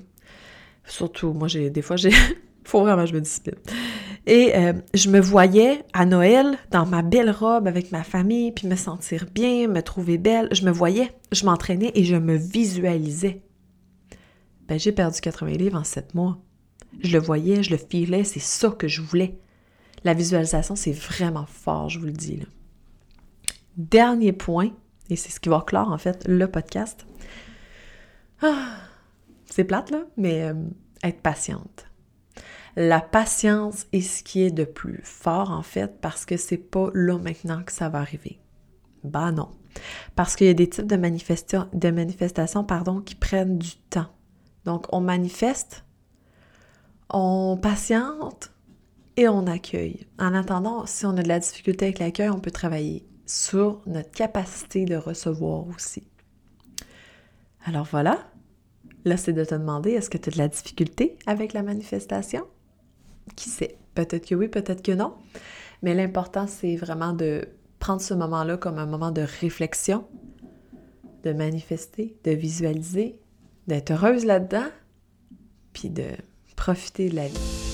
Surtout, 0.85 1.33
moi, 1.33 1.47
j'ai 1.47 1.69
des 1.69 1.81
fois, 1.81 1.97
j'ai. 1.97 2.11
faut 2.69 2.81
vraiment 2.81 3.03
que 3.03 3.09
je 3.09 3.15
me 3.15 3.21
discipline. 3.21 3.55
Et 4.27 4.55
euh, 4.55 4.73
je 4.93 5.09
me 5.09 5.19
voyais 5.19 5.83
à 5.93 6.05
Noël 6.05 6.57
dans 6.71 6.85
ma 6.85 7.01
belle 7.01 7.31
robe 7.31 7.67
avec 7.67 7.91
ma 7.91 8.03
famille, 8.03 8.51
puis 8.51 8.67
me 8.67 8.75
sentir 8.75 9.25
bien, 9.33 9.67
me 9.67 9.81
trouver 9.81 10.17
belle. 10.17 10.49
Je 10.51 10.63
me 10.65 10.71
voyais, 10.71 11.11
je 11.31 11.45
m'entraînais 11.45 11.91
et 11.95 12.03
je 12.03 12.15
me 12.15 12.35
visualisais. 12.35 13.41
Ben, 14.67 14.79
j'ai 14.79 14.91
perdu 14.91 15.19
80 15.19 15.53
livres 15.53 15.79
en 15.79 15.83
7 15.83 16.13
mois. 16.13 16.37
Je 17.01 17.13
le 17.13 17.19
voyais, 17.19 17.63
je 17.63 17.71
le 17.71 17.77
filais, 17.77 18.23
c'est 18.23 18.39
ça 18.39 18.69
que 18.69 18.87
je 18.87 19.01
voulais. 19.01 19.39
La 20.03 20.13
visualisation, 20.13 20.75
c'est 20.75 20.91
vraiment 20.91 21.45
fort, 21.47 21.89
je 21.89 21.99
vous 21.99 22.05
le 22.05 22.11
dis. 22.11 22.39
Dernier 23.77 24.31
point, 24.31 24.71
et 25.09 25.15
c'est 25.15 25.31
ce 25.31 25.39
qui 25.39 25.49
va 25.49 25.63
clore, 25.65 25.91
en 25.91 25.97
fait, 25.97 26.27
le 26.27 26.47
podcast. 26.47 27.05
Ah, 28.41 28.77
c'est 29.49 29.63
plate, 29.63 29.89
là, 29.89 30.03
mais 30.17 30.43
euh, 30.43 30.53
être 31.03 31.21
patiente. 31.21 31.88
La 32.75 33.01
patience 33.01 33.87
est 33.91 34.01
ce 34.01 34.23
qui 34.23 34.43
est 34.43 34.51
de 34.51 34.63
plus 34.63 35.01
fort, 35.03 35.51
en 35.51 35.63
fait, 35.63 35.99
parce 36.01 36.25
que 36.25 36.37
c'est 36.37 36.57
pas 36.57 36.89
là 36.93 37.17
maintenant 37.17 37.63
que 37.63 37.71
ça 37.71 37.89
va 37.89 37.99
arriver. 37.99 38.39
Bah 39.03 39.31
non. 39.31 39.49
Parce 40.15 40.35
qu'il 40.35 40.47
y 40.47 40.51
a 40.51 40.53
des 40.53 40.69
types 40.69 40.87
de, 40.87 40.95
de 40.95 41.91
manifestations 41.91 42.63
pardon, 42.63 43.01
qui 43.01 43.15
prennent 43.15 43.57
du 43.57 43.75
temps. 43.89 44.09
Donc, 44.65 44.85
on 44.91 45.01
manifeste, 45.01 45.85
on 47.09 47.57
patiente 47.61 48.51
et 49.17 49.27
on 49.27 49.47
accueille. 49.47 50.07
En 50.19 50.33
attendant, 50.33 50.85
si 50.85 51.05
on 51.05 51.17
a 51.17 51.23
de 51.23 51.27
la 51.27 51.39
difficulté 51.39 51.85
avec 51.85 51.99
l'accueil, 51.99 52.29
on 52.29 52.39
peut 52.39 52.51
travailler 52.51 53.05
sur 53.25 53.81
notre 53.85 54.11
capacité 54.11 54.85
de 54.85 54.95
recevoir 54.95 55.67
aussi. 55.67 56.07
Alors 57.65 57.85
voilà, 57.85 58.27
là 59.05 59.17
c'est 59.17 59.33
de 59.33 59.43
te 59.43 59.53
demander, 59.53 59.91
est-ce 59.91 60.09
que 60.09 60.17
tu 60.17 60.29
as 60.29 60.31
de 60.31 60.37
la 60.37 60.47
difficulté 60.47 61.17
avec 61.25 61.53
la 61.53 61.61
manifestation? 61.61 62.45
Qui 63.35 63.49
sait? 63.49 63.77
Peut-être 63.95 64.27
que 64.27 64.35
oui, 64.35 64.47
peut-être 64.47 64.81
que 64.81 64.91
non. 64.91 65.13
Mais 65.81 65.93
l'important, 65.93 66.47
c'est 66.47 66.75
vraiment 66.75 67.13
de 67.13 67.47
prendre 67.79 68.01
ce 68.01 68.13
moment-là 68.13 68.57
comme 68.57 68.77
un 68.77 68.85
moment 68.85 69.11
de 69.11 69.25
réflexion, 69.41 70.05
de 71.23 71.33
manifester, 71.33 72.17
de 72.23 72.31
visualiser, 72.31 73.19
d'être 73.67 73.91
heureuse 73.91 74.25
là-dedans, 74.25 74.67
puis 75.73 75.89
de 75.89 76.05
profiter 76.55 77.09
de 77.09 77.15
la 77.15 77.27
vie. 77.27 77.69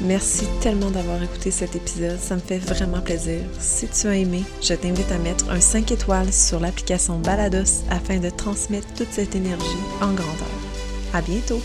Merci 0.00 0.46
tellement 0.60 0.90
d'avoir 0.90 1.22
écouté 1.22 1.50
cet 1.50 1.76
épisode, 1.76 2.18
ça 2.18 2.34
me 2.34 2.40
fait 2.40 2.58
vraiment 2.58 3.00
plaisir. 3.00 3.40
Si 3.60 3.86
tu 3.86 4.08
as 4.08 4.16
aimé, 4.16 4.42
je 4.60 4.74
t'invite 4.74 5.10
à 5.12 5.18
mettre 5.18 5.48
un 5.50 5.60
5 5.60 5.92
étoiles 5.92 6.32
sur 6.32 6.58
l'application 6.58 7.18
Balados 7.20 7.84
afin 7.90 8.18
de 8.18 8.30
transmettre 8.30 8.92
toute 8.94 9.12
cette 9.12 9.36
énergie 9.36 9.64
en 10.00 10.12
grandeur. 10.12 10.48
À 11.12 11.22
bientôt! 11.22 11.60